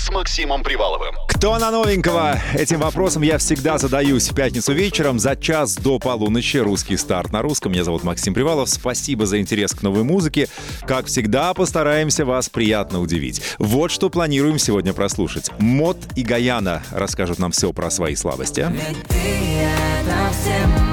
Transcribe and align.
С 0.00 0.10
Максимом 0.10 0.62
Приваловым. 0.62 1.14
Кто 1.28 1.58
на 1.58 1.70
новенького? 1.70 2.40
Этим 2.54 2.80
вопросом 2.80 3.20
я 3.20 3.36
всегда 3.36 3.76
задаюсь 3.76 4.30
в 4.30 4.34
пятницу 4.34 4.72
вечером 4.72 5.18
за 5.18 5.36
час 5.36 5.76
до 5.76 5.98
полуночи. 5.98 6.56
Русский 6.56 6.96
старт 6.96 7.32
на 7.32 7.42
русском. 7.42 7.72
Меня 7.72 7.84
зовут 7.84 8.02
Максим 8.02 8.32
Привалов. 8.32 8.70
Спасибо 8.70 9.26
за 9.26 9.38
интерес 9.40 9.74
к 9.74 9.82
новой 9.82 10.02
музыке. 10.02 10.48
Как 10.86 11.04
всегда, 11.04 11.52
постараемся 11.52 12.24
вас 12.24 12.48
приятно 12.48 13.02
удивить. 13.02 13.42
Вот 13.58 13.90
что 13.90 14.08
планируем 14.08 14.58
сегодня 14.58 14.94
прослушать. 14.94 15.50
Мод 15.58 15.98
и 16.16 16.22
Гаяна 16.22 16.82
расскажут 16.92 17.38
нам 17.38 17.50
все 17.52 17.70
про 17.74 17.90
свои 17.90 18.14
слабости. 18.14 18.66
Ведь 18.70 19.06
ты 19.06 19.18
это 19.18 20.30
все 20.32 20.89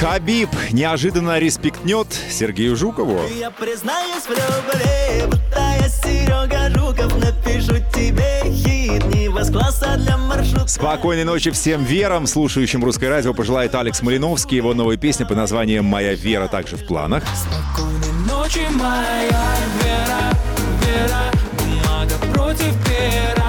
Хабиб 0.00 0.48
неожиданно 0.72 1.38
респектнет 1.38 2.06
Сергею 2.30 2.74
Жукову. 2.74 3.20
Я 3.38 3.50
признаюсь 3.50 4.24
в 4.24 4.30
любви, 4.30 5.38
я 5.78 5.88
Серега 5.90 6.70
Жуков 6.70 7.14
Напишу 7.22 7.74
тебе 7.92 8.40
хит, 8.44 9.04
не 9.14 9.28
класса 9.52 9.96
для 9.98 10.16
маршрута 10.16 10.68
Спокойной 10.68 11.24
ночи 11.24 11.50
всем 11.50 11.84
верам, 11.84 12.26
слушающим 12.26 12.82
русское 12.82 13.10
радио, 13.10 13.34
пожелает 13.34 13.74
Алекс 13.74 14.00
Малиновский. 14.00 14.56
Его 14.56 14.72
новая 14.72 14.96
песня 14.96 15.26
под 15.26 15.36
названием 15.36 15.84
«Моя 15.84 16.14
вера» 16.14 16.48
также 16.48 16.76
в 16.76 16.86
планах. 16.86 17.22
Спокойной 17.36 18.26
ночи, 18.26 18.66
моя 18.70 19.56
вера, 19.82 20.34
вера 20.82 21.30
Бумага 21.58 22.14
против 22.32 22.74
пера 22.86 23.39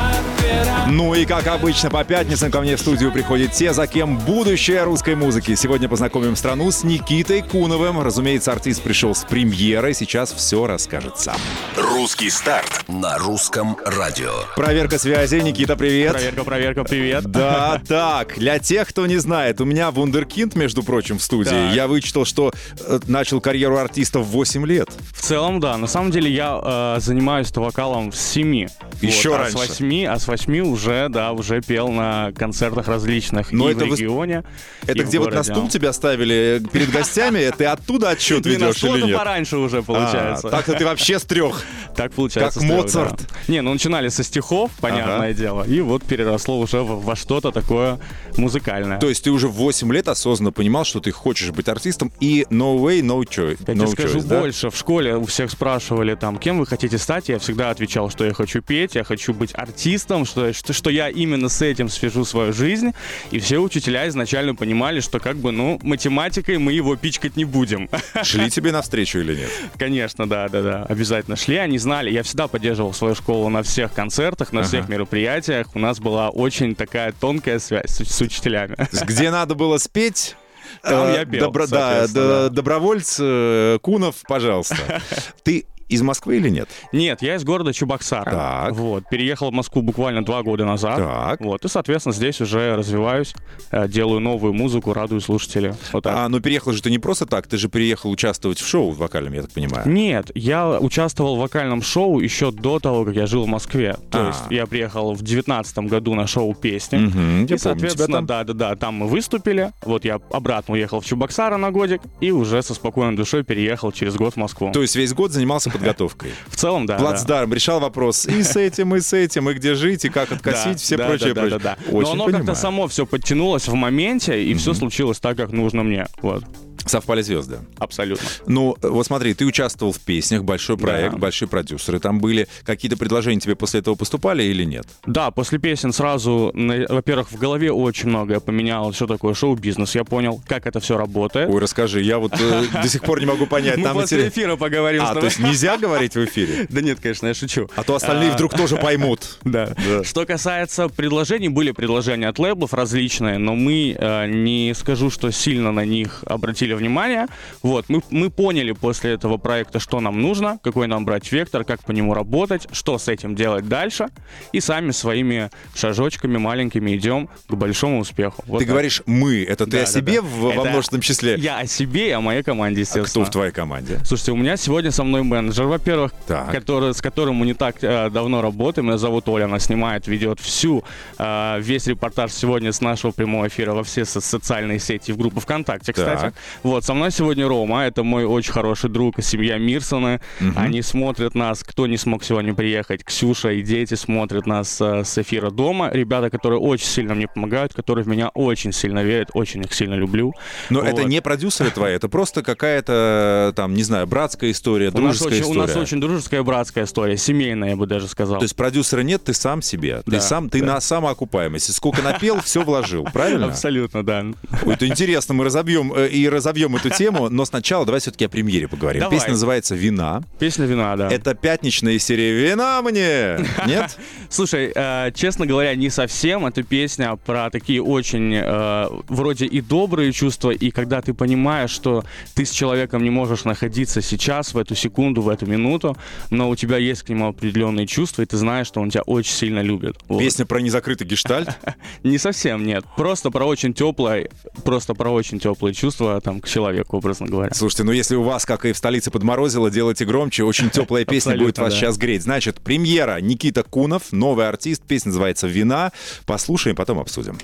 Ну 0.91 1.13
и 1.13 1.25
как 1.25 1.47
обычно 1.47 1.89
по 1.89 2.03
пятницам 2.03 2.51
ко 2.51 2.59
мне 2.59 2.75
в 2.75 2.79
студию 2.81 3.11
приходят 3.13 3.53
те, 3.53 3.71
за 3.71 3.87
кем 3.87 4.17
будущее 4.17 4.83
русской 4.83 5.15
музыки. 5.15 5.55
Сегодня 5.55 5.87
познакомим 5.87 6.35
страну 6.35 6.69
с 6.69 6.83
Никитой 6.83 7.41
Куновым. 7.41 8.01
Разумеется, 8.01 8.51
артист 8.51 8.81
пришел 8.81 9.15
с 9.15 9.23
премьерой, 9.23 9.93
сейчас 9.93 10.33
все 10.33 10.67
расскажет 10.67 11.17
сам. 11.17 11.37
Русский 11.77 12.29
старт 12.29 12.83
на 12.89 13.17
русском 13.17 13.77
радио. 13.85 14.31
Проверка 14.57 14.99
связи. 14.99 15.35
Никита, 15.35 15.77
привет. 15.77 16.11
Проверка, 16.11 16.43
проверка, 16.43 16.83
привет. 16.83 17.23
Да, 17.23 17.81
так, 17.87 18.37
для 18.37 18.59
тех, 18.59 18.89
кто 18.89 19.07
не 19.07 19.17
знает, 19.17 19.61
у 19.61 19.65
меня 19.65 19.91
вундеркинд, 19.91 20.55
между 20.55 20.83
прочим, 20.83 21.19
в 21.19 21.23
студии. 21.23 21.49
Так. 21.49 21.73
Я 21.73 21.87
вычитал, 21.87 22.25
что 22.25 22.51
э, 22.79 22.99
начал 23.07 23.39
карьеру 23.39 23.77
артиста 23.77 24.19
в 24.19 24.25
8 24.25 24.65
лет. 24.65 24.89
В 25.13 25.21
целом, 25.21 25.61
да. 25.61 25.77
На 25.77 25.87
самом 25.87 26.11
деле 26.11 26.29
я 26.29 26.59
э, 26.97 26.99
занимаюсь 26.99 27.49
вокалом 27.55 28.11
с 28.11 28.19
7. 28.19 28.67
Еще 29.01 29.35
а 29.35 29.39
раньше. 29.39 29.57
С 29.57 29.79
8, 29.79 30.05
а 30.05 30.19
с 30.19 30.27
8 30.27 30.59
уже, 30.61 31.07
да, 31.09 31.31
уже 31.31 31.61
пел 31.61 31.89
на 31.89 32.31
концертах 32.33 32.87
различных 32.87 33.51
Но 33.51 33.69
и 33.69 33.73
это 33.73 33.85
в 33.85 33.89
вы- 33.89 33.95
регионе. 33.95 34.43
Это 34.83 34.99
и 34.99 35.03
в 35.03 35.07
где 35.07 35.19
вот 35.19 35.33
на 35.33 35.43
стул 35.43 35.67
тебя 35.69 35.93
ставили 35.93 36.61
перед 36.71 36.91
гостями? 36.91 37.51
Ты 37.57 37.65
оттуда 37.65 38.09
отчет 38.09 38.45
ведешь 38.45 38.83
или 38.83 38.97
это 38.97 39.07
нет? 39.07 39.17
пораньше 39.17 39.57
уже 39.57 39.83
получается. 39.83 40.47
А, 40.47 40.51
так-то 40.51 40.73
ты 40.73 40.85
вообще 40.85 41.19
с 41.19 41.23
трех. 41.23 41.63
Так 41.95 42.13
получается. 42.13 42.61
Как 42.61 42.69
Моцарт. 42.69 43.19
Не, 43.49 43.61
ну 43.61 43.73
начинали 43.73 44.07
со 44.07 44.23
стихов, 44.23 44.71
понятное 44.79 45.33
дело, 45.33 45.63
и 45.63 45.81
вот 45.81 46.03
переросло 46.03 46.57
уже 46.57 46.81
во, 46.81 47.15
что-то 47.15 47.51
такое 47.51 47.99
музыкальное. 48.37 48.97
То 48.99 49.09
есть 49.09 49.23
ты 49.23 49.29
уже 49.29 49.47
в 49.47 49.53
8 49.53 49.91
лет 49.93 50.07
осознанно 50.07 50.51
понимал, 50.51 50.85
что 50.85 50.99
ты 50.99 51.11
хочешь 51.11 51.51
быть 51.51 51.67
артистом, 51.67 52.11
и 52.19 52.45
no 52.49 52.77
way, 52.79 53.01
no 53.01 53.21
choice. 53.23 53.59
Я 53.67 53.75
тебе 53.75 53.87
скажу 53.87 54.21
больше. 54.21 54.69
В 54.69 54.77
школе 54.77 55.17
у 55.17 55.25
всех 55.25 55.51
спрашивали, 55.51 56.15
там, 56.15 56.37
кем 56.37 56.59
вы 56.59 56.65
хотите 56.65 56.97
стать. 56.97 57.29
Я 57.29 57.39
всегда 57.39 57.69
отвечал, 57.69 58.09
что 58.09 58.25
я 58.25 58.33
хочу 58.33 58.61
петь, 58.61 58.80
я 58.95 59.03
хочу 59.03 59.33
быть 59.33 59.51
артистом, 59.53 60.25
что, 60.25 60.53
что, 60.53 60.73
что 60.73 60.89
я 60.89 61.09
именно 61.09 61.49
с 61.49 61.61
этим 61.61 61.89
свяжу 61.89 62.25
свою 62.25 62.53
жизнь. 62.53 62.93
И 63.31 63.39
все 63.39 63.59
учителя 63.59 64.07
изначально 64.07 64.55
понимали, 64.55 64.99
что 64.99 65.19
как 65.19 65.37
бы, 65.37 65.51
ну, 65.51 65.79
математикой 65.83 66.57
мы 66.57 66.73
его 66.73 66.95
пичкать 66.95 67.35
не 67.37 67.45
будем. 67.45 67.89
Шли 68.23 68.49
тебе 68.49 68.71
навстречу 68.71 69.19
или 69.19 69.35
нет? 69.35 69.49
Конечно, 69.77 70.27
да, 70.27 70.49
да, 70.49 70.61
да. 70.61 70.83
Обязательно 70.89 71.35
шли. 71.35 71.57
Они 71.57 71.77
знали. 71.77 72.09
Я 72.11 72.23
всегда 72.23 72.47
поддерживал 72.47 72.93
свою 72.93 73.15
школу 73.15 73.49
на 73.49 73.63
всех 73.63 73.93
концертах, 73.93 74.51
на 74.53 74.63
всех 74.63 74.89
мероприятиях. 74.89 75.67
У 75.75 75.79
нас 75.79 75.99
была 75.99 76.29
очень 76.29 76.75
такая 76.75 77.11
тонкая 77.11 77.59
связь 77.59 77.89
с, 77.89 78.03
с 78.03 78.21
учителями. 78.21 78.75
Где 79.05 79.31
надо 79.31 79.55
было 79.55 79.77
спеть, 79.77 80.35
Там 80.81 81.09
э, 81.09 81.13
я 81.17 81.25
пел, 81.25 81.49
добро- 81.49 81.67
да, 81.67 82.07
да. 82.07 82.49
добровольц 82.49 83.17
э, 83.19 83.77
Кунов, 83.81 84.15
пожалуйста. 84.27 85.01
Ты 85.43 85.65
из 85.91 86.01
Москвы 86.01 86.37
или 86.37 86.49
нет? 86.49 86.69
Нет, 86.91 87.21
я 87.21 87.35
из 87.35 87.43
города 87.43 87.73
Чебоксара. 87.73 88.31
Так. 88.31 88.73
Вот, 88.73 89.03
переехал 89.09 89.51
в 89.51 89.53
Москву 89.53 89.81
буквально 89.81 90.23
два 90.23 90.41
года 90.41 90.65
назад. 90.65 90.97
Так. 90.97 91.41
Вот, 91.41 91.65
и, 91.65 91.67
соответственно, 91.67 92.13
здесь 92.13 92.39
уже 92.41 92.75
развиваюсь, 92.75 93.33
э, 93.71 93.87
делаю 93.87 94.19
новую 94.19 94.53
музыку, 94.53 94.93
радую 94.93 95.21
слушателей. 95.21 95.73
Вот 95.91 96.03
так. 96.03 96.15
А, 96.15 96.29
ну 96.29 96.39
переехал 96.39 96.71
же 96.71 96.81
ты 96.81 96.89
не 96.89 96.99
просто 96.99 97.25
так, 97.25 97.47
ты 97.47 97.57
же 97.57 97.69
приехал 97.69 98.09
участвовать 98.09 98.59
в 98.59 98.67
шоу 98.67 98.91
вокальном, 98.91 99.33
я 99.33 99.41
так 99.41 99.51
понимаю. 99.51 99.87
Нет, 99.89 100.31
я 100.35 100.79
участвовал 100.79 101.35
в 101.35 101.39
вокальном 101.39 101.81
шоу 101.81 102.19
еще 102.19 102.51
до 102.51 102.79
того, 102.79 103.05
как 103.05 103.15
я 103.15 103.25
жил 103.25 103.43
в 103.43 103.47
Москве. 103.47 103.97
То 104.09 104.23
А. 104.23 104.27
есть 104.27 104.43
я 104.49 104.65
приехал 104.65 105.13
в 105.13 105.21
девятнадцатом 105.21 105.87
году 105.87 106.15
на 106.15 106.27
шоу 106.27 106.53
«Песни». 106.53 106.97
Мгм, 106.97 107.39
я 107.39 107.43
И, 107.43 107.47
помню 107.47 107.59
соответственно, 107.59 108.25
да-да-да, 108.25 108.75
там 108.75 108.95
мы 108.95 109.07
выступили. 109.07 109.71
Вот 109.83 110.05
я 110.05 110.19
обратно 110.31 110.73
уехал 110.75 111.01
в 111.01 111.05
Чебоксары 111.05 111.57
на 111.57 111.71
годик 111.71 112.01
и 112.21 112.31
уже 112.31 112.61
со 112.61 112.73
спокойной 112.73 113.15
душой 113.15 113.43
переехал 113.43 113.91
через 113.91 114.15
год 114.15 114.33
в 114.33 114.37
Москву. 114.37 114.71
То 114.71 114.81
есть 114.81 114.95
весь 114.95 115.13
год 115.13 115.31
занимался 115.31 115.69
подготовкой. 115.81 116.31
В 116.47 116.55
целом, 116.55 116.85
да. 116.85 116.97
да. 116.97 117.03
Плацдарм 117.03 117.53
решал 117.53 117.79
вопрос 117.79 118.25
и 118.25 118.43
с 118.43 118.55
этим, 118.55 118.95
и 118.95 118.99
с 119.01 119.13
этим, 119.13 119.49
и 119.49 119.53
где 119.53 119.75
жить, 119.75 120.05
и 120.05 120.09
как 120.09 120.31
откосить, 120.31 120.73
Да, 120.73 120.77
все 120.77 120.97
да, 120.97 121.07
прочее, 121.07 121.33
да, 121.33 121.41
прочее. 121.41 121.59
да, 121.59 121.75
да, 121.75 121.77
да. 121.85 121.91
Очень 121.97 122.15
Но 122.17 122.25
оно 122.25 122.37
как-то 122.37 122.55
само 122.55 122.87
все 122.87 123.05
подтянулось 123.05 123.67
в 123.67 123.73
моменте, 123.73 124.43
и 124.43 124.53
все 124.53 124.73
случилось 124.73 125.19
так, 125.19 125.37
как 125.37 125.51
нужно 125.51 125.83
мне. 125.83 126.07
Вот, 126.21 126.43
Совпали 126.85 127.21
звезды. 127.21 127.59
абсолютно. 127.77 128.27
Ну, 128.47 128.75
э, 128.81 128.87
вот 128.87 129.05
смотри, 129.05 129.33
ты 129.33 129.45
участвовал 129.45 129.91
в 129.93 129.99
песнях, 129.99 130.43
большой 130.43 130.77
проект, 130.77 131.13
Да. 131.13 131.17
большие 131.19 131.47
продюсеры 131.47 131.99
там 131.99 132.19
были. 132.19 132.47
Какие-то 132.65 132.97
предложения 132.97 133.39
тебе 133.39 133.55
после 133.55 133.79
этого 133.81 133.95
поступали 133.95 134.43
или 134.43 134.63
нет? 134.63 134.85
Да, 135.05 135.31
после 135.31 135.59
песен 135.59 135.93
сразу, 135.93 136.51
на- 136.53 136.85
во-первых, 136.89 137.31
в 137.31 137.37
голове 137.37 137.71
очень 137.71 138.09
многое 138.09 138.39
поменялось, 138.39 138.95
что 138.95 139.07
такое 139.07 139.33
шоу-бизнес. 139.33 139.95
Я 139.95 140.03
понял, 140.03 140.41
как 140.47 140.65
это 140.67 140.79
все 140.79 140.97
работает. 140.97 141.49
Ой, 141.49 141.59
расскажи, 141.59 142.01
я 142.01 142.17
вот 142.19 142.33
э, 142.39 142.63
до 142.81 142.87
сих 142.87 143.01
пор 143.01 143.19
не 143.19 143.25
могу 143.25 143.45
понять. 143.45 143.77
Мы 143.77 143.89
после 143.93 144.27
эфира 144.29 144.55
поговорим 144.55 145.01
А, 145.03 145.13
то 145.15 145.25
есть 145.25 145.39
нельзя 145.39 145.77
говорить 145.77 146.15
в 146.15 146.23
эфире? 146.25 146.67
Да 146.69 146.81
нет, 146.81 146.99
конечно, 147.01 147.27
я 147.27 147.33
шучу. 147.33 147.69
А 147.75 147.83
то 147.83 147.95
остальные 147.95 148.31
А, 148.31 148.33
вдруг 148.35 148.55
тоже 148.55 148.77
поймут. 148.77 149.39
Да. 149.43 149.75
Да. 149.87 150.03
Что 150.03 150.25
касается 150.25 150.87
предложений, 150.89 151.49
были 151.49 151.71
предложения 151.71 152.27
от 152.27 152.39
лейблов 152.39 152.73
различные, 152.73 153.37
но 153.37 153.55
мы 153.55 153.95
э, 153.97 154.27
не 154.27 154.73
скажу, 154.75 155.09
что 155.09 155.31
сильно 155.31 155.71
на 155.71 155.85
них 155.85 156.23
обратили 156.25 156.70
внимание. 156.75 157.27
Вот, 157.63 157.85
мы, 157.89 158.01
мы 158.09 158.29
поняли 158.29 158.71
после 158.71 159.13
этого 159.13 159.37
проекта, 159.37 159.79
что 159.79 159.99
нам 159.99 160.21
нужно, 160.21 160.59
какой 160.63 160.87
нам 160.87 161.05
брать 161.05 161.31
вектор, 161.31 161.63
как 161.63 161.83
по 161.83 161.91
нему 161.91 162.13
работать, 162.13 162.67
что 162.71 162.97
с 162.97 163.07
этим 163.07 163.35
делать 163.35 163.67
дальше, 163.67 164.07
и 164.51 164.59
сами 164.59 164.91
своими 164.91 165.49
шажочками 165.75 166.37
маленькими 166.37 166.95
идем 166.95 167.29
к 167.47 167.53
большому 167.55 167.99
успеху. 167.99 168.43
Вот 168.47 168.59
Ты 168.59 168.65
так. 168.65 168.71
говоришь 168.73 169.01
«мы», 169.05 169.43
это 169.43 169.65
ты 169.65 169.71
Да, 169.71 169.83
о 169.83 169.85
себе 169.85 170.15
да. 170.15 170.21
в- 170.21 170.39
во 170.41 170.51
Это 170.53 170.63
множественном 170.65 171.01
числе? 171.01 171.35
Я 171.37 171.59
о 171.59 171.65
себе 171.67 172.09
и 172.09 172.11
о 172.11 172.21
моей 172.21 172.43
команде, 172.43 172.79
А 172.79 172.81
естественно. 172.81 173.05
кто 173.05 173.23
в 173.25 173.29
твоей 173.29 173.51
команде? 173.51 173.99
Слушайте, 174.05 174.31
у 174.31 174.35
меня 174.37 174.57
сегодня 174.57 174.91
со 174.91 175.03
мной 175.03 175.23
менеджер, 175.23 175.65
во-первых, 175.65 176.11
который, 176.51 176.93
с 176.93 177.01
которым 177.01 177.35
мы 177.35 177.45
не 177.45 177.53
так 177.53 177.75
э, 177.83 178.09
давно 178.09 178.41
работаем. 178.41 178.87
Меня 178.87 178.97
зовут 178.97 179.27
Оля, 179.29 179.45
она 179.45 179.59
снимает, 179.59 180.07
ведет 180.07 180.39
всю, 180.39 180.83
э, 181.17 181.57
весь 181.61 181.87
репортаж 181.87 182.31
сегодня 182.31 182.71
с 182.71 182.81
нашего 182.81 183.11
прямого 183.11 183.47
эфира 183.47 183.73
во 183.73 183.83
все 183.83 184.05
со- 184.05 184.21
социальные 184.21 184.79
сети, 184.79 185.11
в 185.11 185.17
группу 185.17 185.39
ВКонтакте, 185.39 185.93
кстати. 185.93 186.21
Так. 186.21 186.33
Вот, 186.63 186.85
со 186.85 186.93
мной 186.93 187.09
сегодня 187.11 187.47
Рома, 187.47 187.85
это 187.85 188.03
мой 188.03 188.23
очень 188.23 188.51
хороший 188.53 188.89
друг, 188.89 189.17
и 189.17 189.23
семья 189.23 189.57
Мирсона. 189.57 190.21
Они 190.55 190.81
смотрят 190.83 191.33
нас, 191.33 191.63
кто 191.63 191.87
не 191.87 191.97
смог 191.97 192.23
сегодня 192.23 192.53
приехать. 192.53 193.03
Ксюша 193.03 193.49
и 193.51 193.61
дети 193.63 193.95
смотрят 193.95 194.45
нас 194.45 194.79
э, 194.79 195.03
с 195.03 195.17
эфира 195.17 195.49
дома. 195.49 195.89
Ребята, 195.91 196.29
которые 196.29 196.59
очень 196.59 196.85
сильно 196.85 197.15
мне 197.15 197.27
помогают, 197.27 197.73
которые 197.73 198.05
в 198.05 198.07
меня 198.07 198.29
очень 198.29 198.73
сильно 198.73 199.03
верят, 199.03 199.29
очень 199.33 199.61
их 199.63 199.73
сильно 199.73 199.95
люблю. 199.95 200.33
Но 200.69 200.81
это 200.81 201.01
Вот. 201.01 201.07
не 201.09 201.19
продюсеры 201.21 201.71
твои, 201.71 201.93
это 201.95 202.09
просто 202.09 202.43
какая-то, 202.43 203.53
там, 203.55 203.73
не 203.73 203.83
знаю, 203.83 204.05
братская 204.05 204.51
история, 204.51 204.89
У 204.89 204.99
нас, 204.99 205.17
дружеская 205.19 205.27
очень, 205.29 205.39
у 205.39 205.51
история. 205.53 205.67
нас 205.67 205.75
очень 205.77 205.99
дружеская 206.01 206.43
братская 206.43 206.83
история, 206.85 207.17
семейная, 207.17 207.69
я 207.69 207.75
бы 207.75 207.87
даже 207.87 208.07
сказал. 208.07 208.37
То 208.37 208.43
есть 208.43 208.55
продюсера 208.55 209.01
нет, 209.01 209.23
ты 209.23 209.33
сам 209.33 209.61
себе. 209.63 210.01
Ты 210.05 210.11
Да, 210.11 210.19
сам, 210.21 210.49
ты 210.49 210.59
да. 210.59 210.73
на 210.75 210.81
самоокупаемости. 210.81 211.71
Сколько 211.71 212.01
напел, 212.03 212.39
все 212.41 212.61
вложил, 212.63 213.05
правильно? 213.11 213.47
Абсолютно, 213.47 214.05
да. 214.05 214.25
Это 214.65 214.87
интересно, 214.87 215.33
мы 215.33 215.43
разобьем 215.45 215.91
э, 215.93 216.07
и 216.07 216.29
разовьем 216.41 216.75
эту 216.75 216.89
тему, 216.89 217.29
но 217.29 217.45
сначала 217.45 217.85
давай 217.85 218.01
все-таки 218.01 218.25
о 218.25 218.29
премьере 218.29 218.67
поговорим. 218.67 219.01
Давай. 219.01 219.17
Песня 219.17 219.31
называется 219.31 219.75
«Вина». 219.75 220.23
Песня 220.39 220.65
«Вина», 220.65 220.95
да. 220.95 221.07
Это 221.09 221.35
пятничная 221.35 221.99
серия 221.99 222.33
«Вина 222.33 222.81
мне». 222.81 223.37
Нет? 223.67 223.97
Слушай, 224.29 224.71
э, 224.73 225.11
честно 225.13 225.45
говоря, 225.45 225.75
не 225.75 225.89
совсем. 225.89 226.47
Это 226.47 226.63
песня 226.63 227.15
про 227.15 227.49
такие 227.51 227.81
очень 227.81 228.33
э, 228.33 228.87
вроде 229.07 229.45
и 229.45 229.61
добрые 229.61 230.11
чувства, 230.11 230.49
и 230.49 230.71
когда 230.71 231.01
ты 231.01 231.13
понимаешь, 231.13 231.69
что 231.69 232.03
ты 232.33 232.43
с 232.43 232.51
человеком 232.51 233.03
не 233.03 233.11
можешь 233.11 233.43
находиться 233.43 234.01
сейчас, 234.01 234.53
в 234.53 234.57
эту 234.57 234.75
секунду, 234.75 235.21
в 235.21 235.29
эту 235.29 235.45
минуту, 235.45 235.95
но 236.31 236.49
у 236.49 236.55
тебя 236.55 236.77
есть 236.77 237.03
к 237.03 237.09
нему 237.09 237.27
определенные 237.27 237.85
чувства, 237.85 238.23
и 238.23 238.25
ты 238.25 238.37
знаешь, 238.37 238.67
что 238.67 238.81
он 238.81 238.89
тебя 238.89 239.03
очень 239.03 239.33
сильно 239.33 239.59
любит. 239.61 239.97
Вот. 240.07 240.19
Песня 240.19 240.45
про 240.45 240.59
незакрытый 240.59 241.05
гештальт. 241.05 241.49
Не 242.03 242.17
совсем, 242.17 242.65
нет. 242.65 242.83
Просто 242.97 243.29
про 243.29 243.45
очень 243.45 243.73
теплое, 243.73 244.29
просто 244.63 244.95
про 244.95 245.09
очень 245.11 245.39
теплые 245.39 245.73
чувства 245.73 246.19
там 246.31 246.41
к 246.41 246.47
человеку, 246.47 246.97
образно 246.97 247.27
говоря. 247.27 247.53
Слушайте, 247.53 247.83
ну 247.83 247.91
если 247.91 248.15
у 248.15 248.23
вас, 248.23 248.45
как 248.45 248.65
и 248.65 248.71
в 248.71 248.77
столице 248.77 249.11
подморозило, 249.11 249.69
делайте 249.69 250.05
громче, 250.05 250.43
очень 250.43 250.69
теплая 250.69 251.05
песня 251.05 251.37
будет 251.37 251.57
вас 251.57 251.73
да. 251.73 251.79
сейчас 251.79 251.97
греть. 251.97 252.23
Значит, 252.23 252.61
премьера 252.61 253.19
Никита 253.19 253.63
Кунов, 253.63 254.11
новый 254.11 254.47
артист, 254.47 254.83
песня 254.83 255.09
называется 255.09 255.47
«Вина». 255.47 255.91
Послушаем, 256.25 256.75
потом 256.75 256.99
обсудим. 256.99 257.37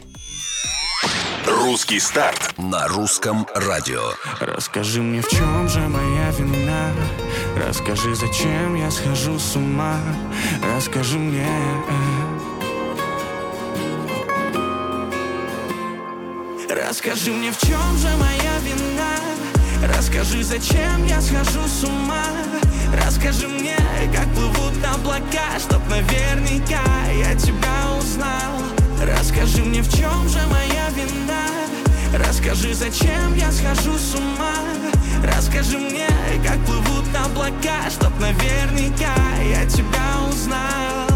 Русский 1.46 2.00
старт. 2.00 2.54
На 2.58 2.88
русском 2.88 3.46
радио. 3.54 4.02
Расскажи 4.40 5.02
мне, 5.02 5.22
в 5.22 5.28
чем 5.28 5.68
же 5.68 5.80
моя 5.80 6.32
вина 6.32 6.92
Расскажи, 7.56 8.16
зачем 8.16 8.76
я 8.76 8.90
схожу 8.90 9.38
с 9.38 9.56
ума 9.56 10.00
Расскажи 10.76 11.18
мне 11.18 11.48
Расскажи 16.70 17.32
мне, 17.32 17.50
в 17.50 17.58
чем 17.60 17.98
же 17.98 18.10
моя 18.18 18.60
вина? 18.60 19.16
Расскажи, 19.96 20.44
зачем 20.44 21.06
я 21.06 21.22
схожу 21.22 21.66
с 21.66 21.86
ума? 21.86 22.26
Расскажи 23.06 23.48
мне, 23.48 23.78
как 24.14 24.26
плывут 24.34 24.74
облака 24.84 25.58
Чтоб 25.60 25.82
наверняка 25.88 26.84
я 27.14 27.36
тебя 27.36 27.96
узнал. 27.98 28.62
Расскажи 29.02 29.64
мне, 29.64 29.82
в 29.82 29.90
чем 29.90 30.28
же 30.28 30.40
моя 30.48 30.90
вина? 30.90 31.48
Расскажи, 32.14 32.74
зачем 32.74 33.34
я 33.36 33.50
схожу 33.50 33.98
с 33.98 34.16
ума? 34.16 34.56
Расскажи 35.24 35.78
мне, 35.78 36.08
как 36.46 36.58
плывут 36.66 37.06
облака 37.16 37.90
Чтоб 37.90 38.12
наверняка 38.20 39.16
я 39.42 39.66
тебя 39.66 40.20
узнал. 40.30 41.08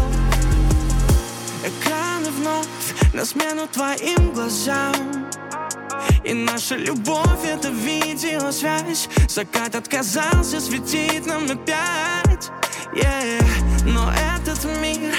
Экраны 1.62 2.30
вновь 2.30 3.12
на 3.12 3.24
смену 3.26 3.66
твоим 3.66 4.32
глазам 4.32 4.94
и 6.24 6.34
наша 6.34 6.76
любовь— 6.76 7.44
это 7.44 7.68
видеосвязь. 7.68 9.08
Закат 9.28 9.74
отказался 9.74 10.60
светить 10.60 11.26
нам 11.26 11.44
опять 11.44 12.50
yeah. 12.94 13.42
Но 13.84 14.12
этот 14.12 14.64
мир 14.80 15.14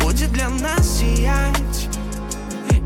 будет 0.00 0.32
для 0.32 0.48
нас 0.48 0.98
сиять. 0.98 1.88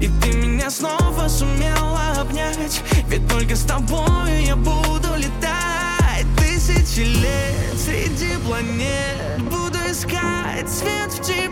И 0.01 0.09
ты 0.23 0.37
меня 0.37 0.71
снова 0.71 1.27
сумела 1.29 2.21
обнять. 2.21 2.83
Ведь 3.09 3.27
только 3.29 3.57
с 3.57 3.63
тобою 3.63 4.43
я 4.43 4.57
буду 4.57 5.09
летать. 5.17 6.27
Тысячи 6.39 7.01
лет 7.01 7.79
среди 7.79 8.37
планет. 8.47 9.43
Буду 9.51 9.79
искать 9.91 10.71
свет 10.71 11.13
в 11.13 11.23
тебе. 11.23 11.51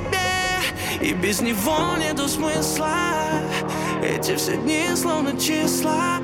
И 1.00 1.12
без 1.12 1.40
него 1.40 1.96
нету 1.99 2.28
смысла 2.28 3.14
Эти 4.05 4.37
все 4.37 4.59
дни 4.59 4.85
словно 4.95 5.33
числа. 5.41 6.21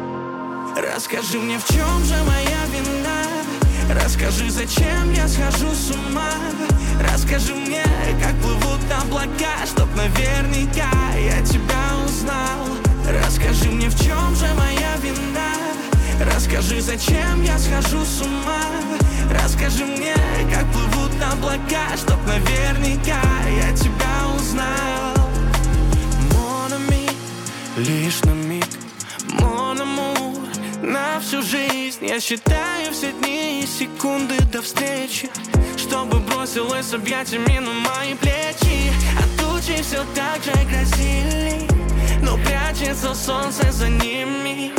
Расскажи 0.77 1.39
мне, 1.39 1.59
в 1.59 1.65
чем 1.67 2.05
же 2.05 2.15
моя 2.25 2.67
вина? 2.67 4.03
Расскажи, 4.05 4.51
зачем 4.51 5.15
я 5.15 5.27
схожу 5.27 5.73
с 5.73 5.91
ума? 5.91 6.31
Расскажи 7.11 7.55
мне, 7.55 7.83
как 8.23 8.35
плывут 8.43 8.81
облака 9.03 9.65
Чтоб 9.65 9.89
наверняка 9.97 10.91
я 11.17 11.41
тебя 11.41 12.05
узнал. 12.05 12.69
Расскажи 13.25 13.71
мне, 13.71 13.89
в 13.89 13.99
чем 13.99 14.35
же 14.37 14.47
моя 14.59 14.97
вина? 15.03 16.35
Расскажи, 16.35 16.83
зачем 16.83 17.43
я 17.43 17.59
схожу 17.59 18.05
с 18.05 18.21
ума? 18.21 18.61
Расскажи 19.43 19.87
мне, 19.87 20.15
как 20.53 20.71
плывут 20.71 21.13
облака 21.33 21.97
Чтоб 21.97 22.19
наверняка 22.27 23.23
я 23.49 23.75
тебя 23.75 24.37
узнал 24.37 25.20
лишь 27.81 28.23
на 28.25 28.31
миг 28.33 28.67
amour, 29.39 30.37
на 30.83 31.21
всю 31.21 31.43
жизнь. 31.43 32.07
Я 32.07 32.21
считаю 32.21 32.93
все 32.93 33.13
дни 33.13 33.63
и 33.63 33.67
секунды 33.67 34.37
до 34.53 34.63
встречи 34.63 35.31
Чтобы 35.77 36.19
бросилась 36.19 36.93
объятиями 36.93 37.59
на 37.59 37.73
мои 37.73 38.15
плечи. 38.15 38.93
А 39.19 39.41
тучи 39.41 39.83
все 39.83 40.05
так 40.15 40.43
же 40.43 40.53
грозили 40.69 41.69
Но 42.23 42.37
прячется 42.39 43.15
солнце 43.15 43.73
за 43.73 43.89
ними. 43.89 44.73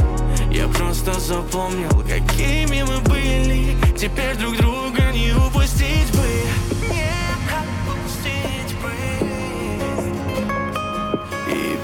Я 0.52 0.68
просто 0.68 1.20
запомнил, 1.20 2.04
какими 2.08 2.84
мы 2.84 3.00
были. 3.00 3.78
Теперь 3.98 4.36
друг 4.36 4.58
друга 4.58 5.12
не 5.14 5.32
упустить 5.34 6.12
бы 6.12 6.51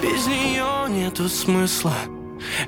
без 0.08 0.28
нее 0.28 0.90
нету 0.90 1.28
смысла. 1.28 1.94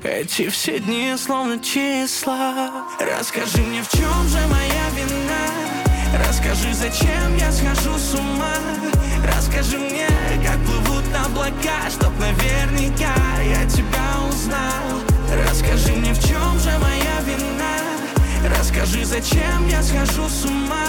Эти 0.02 0.48
все 0.48 0.78
дни 0.78 1.14
словно 1.16 1.58
числа. 1.58 2.86
Расскажи 2.98 3.62
мне, 3.62 3.82
в 3.82 3.88
чем 3.88 4.28
же 4.28 4.38
моя 4.48 4.90
вина? 4.94 6.26
Расскажи, 6.26 6.74
зачем 6.74 7.36
я 7.38 7.50
схожу 7.52 7.96
с 7.96 8.14
ума? 8.14 8.54
Расскажи 9.36 9.78
мне, 9.78 10.08
как 10.44 10.58
плывут 10.64 11.04
облака 11.14 11.88
Чтоб 11.90 12.12
наверняка 12.18 13.14
я 13.42 13.64
тебя 13.68 14.28
узнал. 14.28 15.00
Расскажи 15.48 15.92
мне, 15.92 16.12
в 16.12 16.20
чем 16.26 16.58
же 16.58 16.76
моя 16.78 17.20
вина? 17.24 18.58
Расскажи, 18.58 19.04
зачем 19.04 19.68
я 19.68 19.82
схожу 19.82 20.28
с 20.28 20.44
ума? 20.44 20.86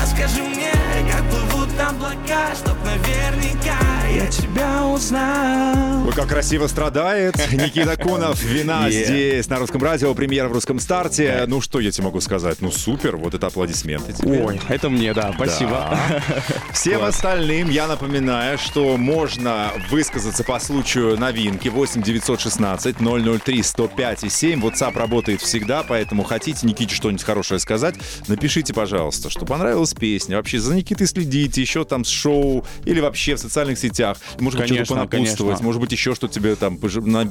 Расскажи 0.00 0.42
мне, 0.42 0.72
как 1.10 1.28
плывут 1.30 1.63
облака 1.80 2.54
Чтоб 2.54 2.76
наверняка 2.84 3.78
я 4.12 4.26
тебя 4.26 4.84
узнал 4.86 6.06
Ой, 6.06 6.12
как 6.12 6.28
красиво 6.28 6.66
страдает 6.66 7.34
Никита 7.52 7.96
Кунов. 7.96 8.42
«Вина» 8.42 8.84
Yeah. 8.84 9.04
здесь, 9.04 9.48
на 9.48 9.58
русском 9.58 9.82
радио, 9.82 10.12
премьера 10.14 10.48
в 10.48 10.52
русском 10.52 10.78
старте. 10.78 11.44
Ну, 11.46 11.60
что 11.62 11.80
я 11.80 11.90
тебе 11.90 12.04
могу 12.04 12.20
сказать? 12.20 12.60
Ну, 12.60 12.70
супер, 12.70 13.16
вот 13.16 13.32
это 13.34 13.46
аплодисменты 13.46 14.12
тебе. 14.12 14.44
Ой, 14.44 14.60
это 14.68 14.90
мне, 14.90 15.14
да, 15.14 15.32
спасибо. 15.34 15.70
Да. 15.70 16.22
Всем 16.72 17.02
остальным 17.02 17.70
я 17.70 17.86
напоминаю, 17.86 18.58
что 18.58 18.96
можно 18.98 19.70
высказаться 19.90 20.44
по 20.44 20.58
случаю 20.60 21.18
новинки 21.18 21.68
8 21.68 22.02
916 22.02 22.96
003 22.98 23.62
105 23.62 24.24
и 24.24 24.28
7. 24.28 24.60
WhatsApp 24.60 24.98
работает 24.98 25.40
всегда, 25.40 25.82
поэтому 25.82 26.24
хотите 26.24 26.66
Никите 26.66 26.94
что-нибудь 26.94 27.24
хорошее 27.24 27.60
сказать, 27.60 27.94
напишите, 28.28 28.74
пожалуйста, 28.74 29.30
что 29.30 29.46
понравилась 29.46 29.94
песня. 29.94 30.36
Вообще 30.36 30.58
за 30.58 30.74
Никитой 30.74 31.06
следите, 31.06 31.63
еще 31.64 31.84
там 31.84 32.04
с 32.04 32.08
шоу 32.08 32.64
или 32.84 33.00
вообще 33.00 33.34
в 33.34 33.40
социальных 33.40 33.78
сетях. 33.78 34.18
Может 34.38 34.60
быть, 34.60 34.68
что-то 34.68 34.94
понапутствовать, 34.94 35.60
может 35.60 35.80
быть, 35.80 35.92
еще 35.92 36.14
что 36.14 36.28
тебе 36.28 36.54
там 36.56 36.78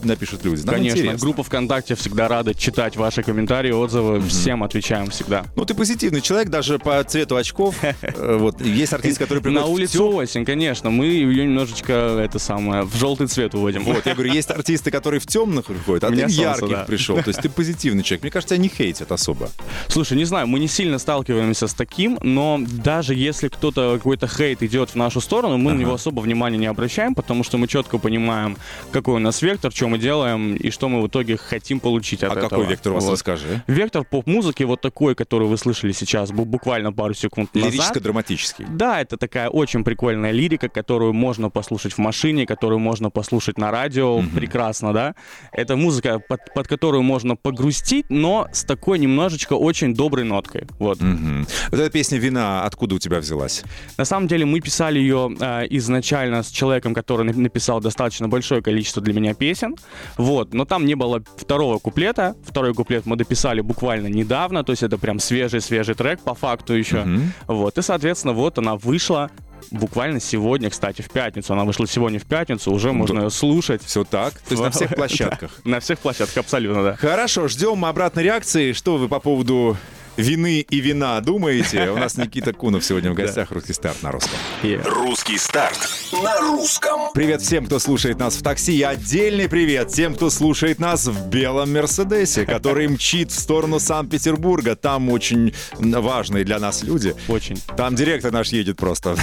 напишут 0.04 0.44
люди. 0.44 0.66
Нам 0.66 0.76
Конечно, 0.76 0.98
интересно. 0.98 1.20
группа 1.20 1.44
ВКонтакте 1.44 1.96
всегда 1.96 2.28
рада 2.28 2.54
читать 2.54 2.96
ваши 2.96 3.24
комментарии, 3.24 3.72
отзывы. 3.72 4.22
Всем 4.22 4.64
отвечаем 4.64 5.10
всегда. 5.10 5.46
Ну, 5.56 5.66
ты 5.66 5.74
позитивный 5.74 6.22
человек, 6.22 6.50
даже 6.50 6.80
по 6.80 7.04
цвету 7.04 7.36
очков. 7.36 7.76
Э, 8.16 8.38
Вот 8.40 8.62
есть 8.62 8.94
артист, 8.94 9.18
который 9.18 9.42
приходит 9.42 9.62
На 9.62 9.68
улицу 9.68 10.08
осень, 10.10 10.46
конечно. 10.46 10.90
Мы 10.90 11.06
ее 11.06 11.46
немножечко, 11.46 11.94
это 11.94 12.38
самое, 12.38 12.84
в 12.84 12.96
желтый 12.96 13.28
цвет 13.28 13.56
уводим. 13.56 13.84
Вот, 13.84 14.06
я 14.06 14.14
говорю, 14.14 14.34
есть 14.34 14.52
артисты, 14.58 14.92
которые 14.92 15.20
в 15.20 15.26
темных 15.26 15.66
приходят, 15.66 16.04
а 16.04 16.10
ты 16.10 16.26
в 16.26 16.30
ярких 16.30 16.86
пришел. 16.86 17.16
То 17.22 17.30
есть 17.30 17.42
ты 17.42 17.50
позитивный 17.50 18.04
человек. 18.04 18.24
Мне 18.24 18.32
кажется, 18.32 18.58
не 18.58 18.68
хейтят 18.70 19.12
особо. 19.12 19.50
Слушай, 19.88 20.18
не 20.18 20.26
знаю, 20.26 20.48
мы 20.48 20.60
не 20.60 20.68
сильно 20.68 21.00
сталкиваемся 21.00 21.68
с 21.68 21.74
таким, 21.74 22.20
но 22.22 22.60
даже 22.62 23.14
если 23.16 23.48
кто-то 23.48 23.96
какой-то 23.98 24.23
хейт 24.28 24.64
идет 24.64 24.92
в 24.92 24.96
нашу 24.96 25.22
сторону, 25.22 25.58
мы 25.58 25.74
на 25.74 25.78
него 25.80 25.94
особо 25.94 26.22
внимания 26.22 26.58
не 26.58 26.66
обращаем, 26.68 27.16
потому 27.16 27.44
что 27.44 27.58
мы 27.58 27.68
четко 27.68 27.98
понимаем, 27.98 28.58
какой 28.92 29.16
у 29.16 29.20
нас 29.20 29.42
вектор, 29.42 29.72
что 29.72 29.88
мы 29.88 29.98
делаем 29.98 30.56
и 30.56 30.70
что 30.72 30.90
мы 30.90 31.02
в 31.02 31.08
итоге 31.08 31.38
хотим 31.38 31.80
получить 31.80 32.24
от 32.24 32.32
А 32.32 32.36
этого. 32.36 32.50
какой 32.50 32.66
вектор 32.68 32.92
у 32.92 32.96
вас, 32.96 33.06
Вот. 33.06 33.14
расскажи? 33.14 33.64
Вектор 33.68 34.04
поп-музыки 34.04 34.64
вот 34.64 34.82
такой, 34.82 35.16
который 35.16 35.48
вы 35.48 35.58
слышали 35.58 35.92
сейчас, 35.92 36.32
бу- 36.32 36.46
буквально 36.46 36.92
пару 36.94 37.14
секунд 37.14 37.54
назад. 37.56 37.72
Лирическо-драматический. 37.72 38.66
Да, 38.70 39.02
это 39.02 39.18
такая 39.18 39.50
очень 39.50 39.84
прикольная 39.84 40.32
лирика, 40.32 40.70
которую 40.70 41.14
можно 41.14 41.50
послушать 41.50 41.94
в 41.94 41.98
машине, 42.00 42.46
которую 42.46 42.80
можно 42.80 43.10
послушать 43.10 43.58
на 43.58 43.72
радио. 43.72 44.22
Прекрасно, 44.36 44.94
да? 44.94 45.16
Это 45.52 45.76
музыка, 45.76 46.20
под, 46.20 46.40
под 46.54 46.68
которую 46.68 47.04
можно 47.04 47.36
погрустить, 47.36 48.06
но 48.10 48.48
с 48.52 48.64
такой 48.64 49.00
немножечко 49.00 49.54
очень 49.54 49.94
доброй 49.94 50.26
ноткой. 50.26 50.66
Вот. 50.80 51.02
Мгм. 51.02 51.48
Вот 51.72 51.80
эта 51.80 51.90
песня 51.90 52.18
«Вина» 52.18 52.64
откуда 52.66 52.96
у 52.96 53.00
тебя 53.00 53.20
взялась? 53.20 53.64
На 53.98 54.06
самом 54.14 54.28
деле 54.28 54.46
мы 54.46 54.60
писали 54.60 55.00
ее 55.00 55.36
э, 55.40 55.66
изначально 55.72 56.44
с 56.44 56.50
человеком, 56.52 56.94
который 56.94 57.26
на- 57.26 57.34
написал 57.34 57.82
достаточно 57.82 58.28
большое 58.28 58.62
количество 58.62 59.02
для 59.02 59.14
меня 59.14 59.34
песен, 59.34 59.76
вот, 60.18 60.54
но 60.54 60.66
там 60.66 60.86
не 60.86 60.96
было 60.96 61.24
второго 61.38 61.80
куплета. 61.80 62.36
Второй 62.46 62.74
куплет 62.74 63.06
мы 63.06 63.16
дописали 63.16 63.62
буквально 63.62 64.08
недавно, 64.08 64.64
то 64.64 64.72
есть 64.72 64.84
это 64.84 64.98
прям 64.98 65.20
свежий-свежий 65.20 65.96
трек 65.96 66.22
по 66.22 66.34
факту 66.36 66.74
еще. 66.74 67.08
Вот, 67.48 67.78
и, 67.78 67.82
соответственно, 67.82 68.34
вот 68.34 68.58
она 68.60 68.76
вышла 68.76 69.30
буквально 69.72 70.20
сегодня, 70.20 70.70
кстати, 70.70 71.02
в 71.02 71.10
пятницу. 71.10 71.54
Она 71.54 71.64
вышла 71.64 71.88
сегодня 71.88 72.20
в 72.20 72.26
пятницу, 72.26 72.72
уже 72.72 72.92
можно 72.92 73.22
ее 73.22 73.30
слушать. 73.30 73.82
Все 73.84 74.04
так. 74.04 74.34
То 74.34 74.52
есть 74.52 74.62
на 74.62 74.70
всех 74.78 74.96
площадках. 74.96 75.52
На 75.64 75.80
всех 75.80 76.00
площадках, 76.00 76.38
абсолютно, 76.38 76.84
да. 76.84 76.96
Хорошо, 76.96 77.48
ждем 77.48 77.86
обратной 77.86 78.24
реакции. 78.24 78.74
Что 78.74 78.98
вы 78.98 79.08
по 79.08 79.20
поводу 79.20 79.78
вины 80.18 80.62
и 80.62 80.80
вина 80.80 81.20
думаете? 81.22 81.90
У 81.90 81.98
нас 81.98 82.18
Никита 82.18 82.54
Кунов 82.54 82.84
сегодня 82.84 83.12
в 83.12 83.16
гостях. 83.16 83.52
Русский 83.52 83.74
старт 83.74 84.02
на 84.04 84.12
русском. 84.12 84.38
Русский 84.86 85.38
старт 85.38 85.78
на 86.12 86.40
русском. 86.40 87.12
Привет 87.14 87.42
всем, 87.42 87.66
кто 87.66 87.80
слушает 87.80 88.20
нас 88.20 88.36
в 88.36 88.44
такси. 88.44 88.78
И 88.78 88.84
отдельный 88.84 89.50
привет 89.50 89.90
тем, 89.90 90.16
кто 90.16 90.30
слушает 90.30 90.80
нас 90.80 91.08
в 91.08 91.30
белом 91.30 91.74
Мерседесе, 91.74 92.46
который 92.46 92.88
мчит 92.88 93.32
в 93.32 93.40
сторону 93.40 93.80
Санкт-Петербурга. 93.80 94.76
Там 94.76 95.10
очень 95.10 95.54
важные 95.80 96.44
для 96.44 96.60
нас 96.60 96.84
люди. 96.84 97.16
Очень. 97.28 97.58
Там 97.78 97.96
директор 97.96 98.32
наш 98.32 98.50
едет 98.50 98.78
просто. 98.78 99.16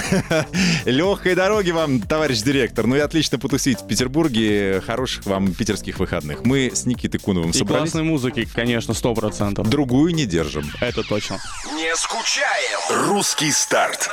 Легкой 0.85 1.35
дороги 1.35 1.71
вам, 1.71 2.01
товарищ 2.01 2.41
директор. 2.41 2.85
Ну 2.87 2.95
и 2.95 2.99
отлично 2.99 3.39
потусить 3.39 3.79
в 3.81 3.87
Петербурге. 3.87 4.81
Хороших 4.85 5.25
вам 5.25 5.53
питерских 5.53 5.99
выходных. 5.99 6.43
Мы 6.45 6.71
с 6.73 6.85
Никитой 6.85 7.19
Куновым 7.19 7.51
И 7.51 7.53
собрались. 7.53 7.91
классной 7.91 8.03
музыки, 8.03 8.47
конечно, 8.53 8.93
сто 8.93 9.13
процентов. 9.13 9.69
Другую 9.69 10.13
не 10.13 10.25
держим. 10.25 10.65
Это 10.81 11.03
точно. 11.03 11.39
Не 11.75 11.95
скучаем. 11.95 13.07
Русский 13.07 13.51
старт. 13.51 14.09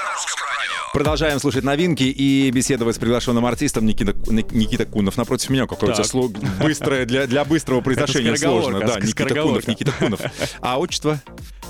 Продолжаем 0.93 1.41
слушать 1.41 1.65
новинки 1.65 2.03
и 2.03 2.51
беседовать 2.51 2.97
с 2.97 2.99
приглашенным 2.99 3.47
артистом 3.47 3.87
Никита, 3.87 4.15
Никита 4.31 4.85
Кунов. 4.85 5.17
Напротив 5.17 5.49
меня 5.49 5.67
какое-то 5.67 6.05
слово 6.05 6.29
быстрое 6.63 7.07
для, 7.07 7.27
для 7.27 7.45
быстрого 7.45 7.81
произношения 7.81 8.37
сложно. 8.37 8.81
Да, 8.81 9.01
Никита 9.01 9.35
Кунов. 9.35 9.67
Никита 9.67 9.93
Кунов. 9.93 10.21
А 10.61 10.79
отчество? 10.79 11.21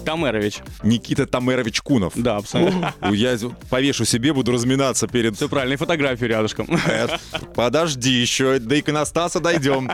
Тамерович. 0.04 0.60
Никита 0.82 1.26
Тамерович 1.26 1.80
Кунов. 1.82 2.12
Да, 2.16 2.36
абсолютно. 2.36 2.94
Ну, 3.00 3.12
Я 3.12 3.36
повешу 3.70 4.04
себе, 4.04 4.32
буду 4.32 4.52
разминаться 4.52 5.06
перед... 5.06 5.36
Все 5.36 5.48
правильно, 5.48 5.74
и 5.74 5.76
фотографию 5.76 6.28
рядышком. 6.30 6.68
Э, 6.86 7.08
Подожди 7.54 8.10
еще, 8.10 8.58
до 8.58 8.78
иконостаса 8.78 9.40
дойдем. 9.40 9.90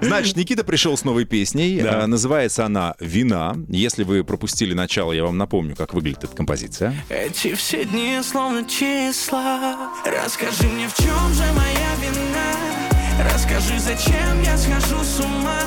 Значит, 0.00 0.36
Никита 0.36 0.64
пришел 0.64 0.96
с 0.96 1.04
новой 1.04 1.24
песней. 1.24 1.80
Да. 1.80 2.02
Э, 2.02 2.06
Называется 2.06 2.64
она 2.64 2.94
«Вина». 3.00 3.56
Если 3.68 4.04
вы 4.04 4.24
пропустили 4.24 4.74
начало, 4.74 5.12
я 5.12 5.24
вам 5.24 5.36
напомню, 5.38 5.76
как 5.76 5.94
выглядит 5.94 6.24
эта 6.24 6.34
композиция. 6.36 6.94
Эти 7.08 7.54
все 7.54 7.84
дни 7.84 8.18
словно 8.22 8.64
числа 8.68 9.90
Расскажи 10.04 10.68
мне, 10.68 10.88
в 10.88 10.94
чем 10.94 11.34
же 11.34 11.42
моя 11.54 11.94
вина 12.00 13.32
Расскажи, 13.32 13.78
зачем 13.80 14.42
я 14.44 14.56
схожу 14.56 15.02
с 15.02 15.20
ума 15.20 15.58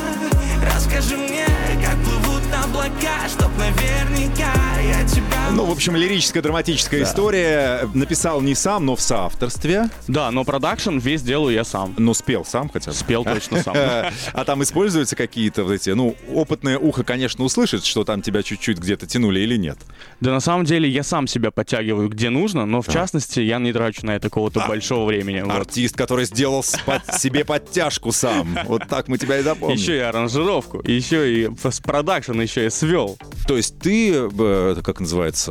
Расскажи 0.74 1.18
мне, 1.18 1.46
как 1.84 1.96
плывут 2.04 2.31
облака 2.54 3.28
Чтоб 3.28 3.50
наверняка 3.58 4.54
я 4.82 5.04
тебя 5.08 5.21
Ну, 5.62 5.68
в 5.68 5.72
общем, 5.74 5.96
лирическая, 5.96 6.42
драматическая 6.42 7.04
история. 7.04 7.88
Написал 7.94 8.42
не 8.42 8.56
сам, 8.56 8.88
но 8.88 8.96
в 8.96 9.02
соавторстве. 9.02 9.90
Да, 10.08 10.32
но 10.32 10.44
продакшн 10.44 10.98
весь 10.98 11.22
делаю 11.22 11.54
я 11.54 11.64
сам. 11.64 11.94
Но 12.00 12.16
спел 12.16 12.44
сам 12.44 12.68
хотя 12.68 12.90
бы. 12.90 12.98
Спел 12.98 13.24
точно 13.24 13.62
сам. 13.62 13.76
А 14.34 14.44
там 14.44 14.64
используются 14.64 15.16
какие-то 15.16 15.64
вот 15.64 15.74
эти, 15.74 15.92
ну, 15.92 16.16
опытное 16.34 16.80
ухо, 16.80 17.04
конечно, 17.04 17.44
услышит, 17.44 17.86
что 17.86 18.04
там 18.04 18.24
тебя 18.24 18.42
чуть-чуть 18.42 18.80
где-то 18.80 19.06
тянули 19.06 19.42
или 19.42 19.56
нет. 19.56 19.78
Да 20.20 20.32
на 20.32 20.40
самом 20.40 20.66
деле 20.66 20.90
я 20.90 21.04
сам 21.04 21.28
себя 21.28 21.52
подтягиваю 21.52 22.10
где 22.10 22.32
нужно, 22.32 22.66
но 22.66 22.82
в 22.82 22.88
частности 22.88 23.40
я 23.40 23.60
не 23.60 23.72
трачу 23.72 24.06
на 24.06 24.16
это 24.16 24.30
какого-то 24.30 24.66
большого 24.68 25.06
времени. 25.06 25.48
Артист, 25.48 25.96
который 25.96 26.26
сделал 26.26 26.64
себе 26.64 27.46
подтяжку 27.46 28.12
сам. 28.12 28.58
Вот 28.66 28.88
так 28.88 29.08
мы 29.10 29.20
тебя 29.20 29.38
и 29.38 29.44
запомнили. 29.44 29.80
Еще 29.80 29.98
и 29.98 30.00
аранжировку, 30.00 30.82
еще 30.88 31.46
и 31.46 31.50
продакшн 31.84 32.40
еще 32.42 32.66
и 32.66 32.70
свел. 32.72 33.18
То 33.48 33.58
есть 33.58 33.78
ты, 33.80 34.14
э, 34.14 34.76
как 34.84 35.00
называется, 35.00 35.51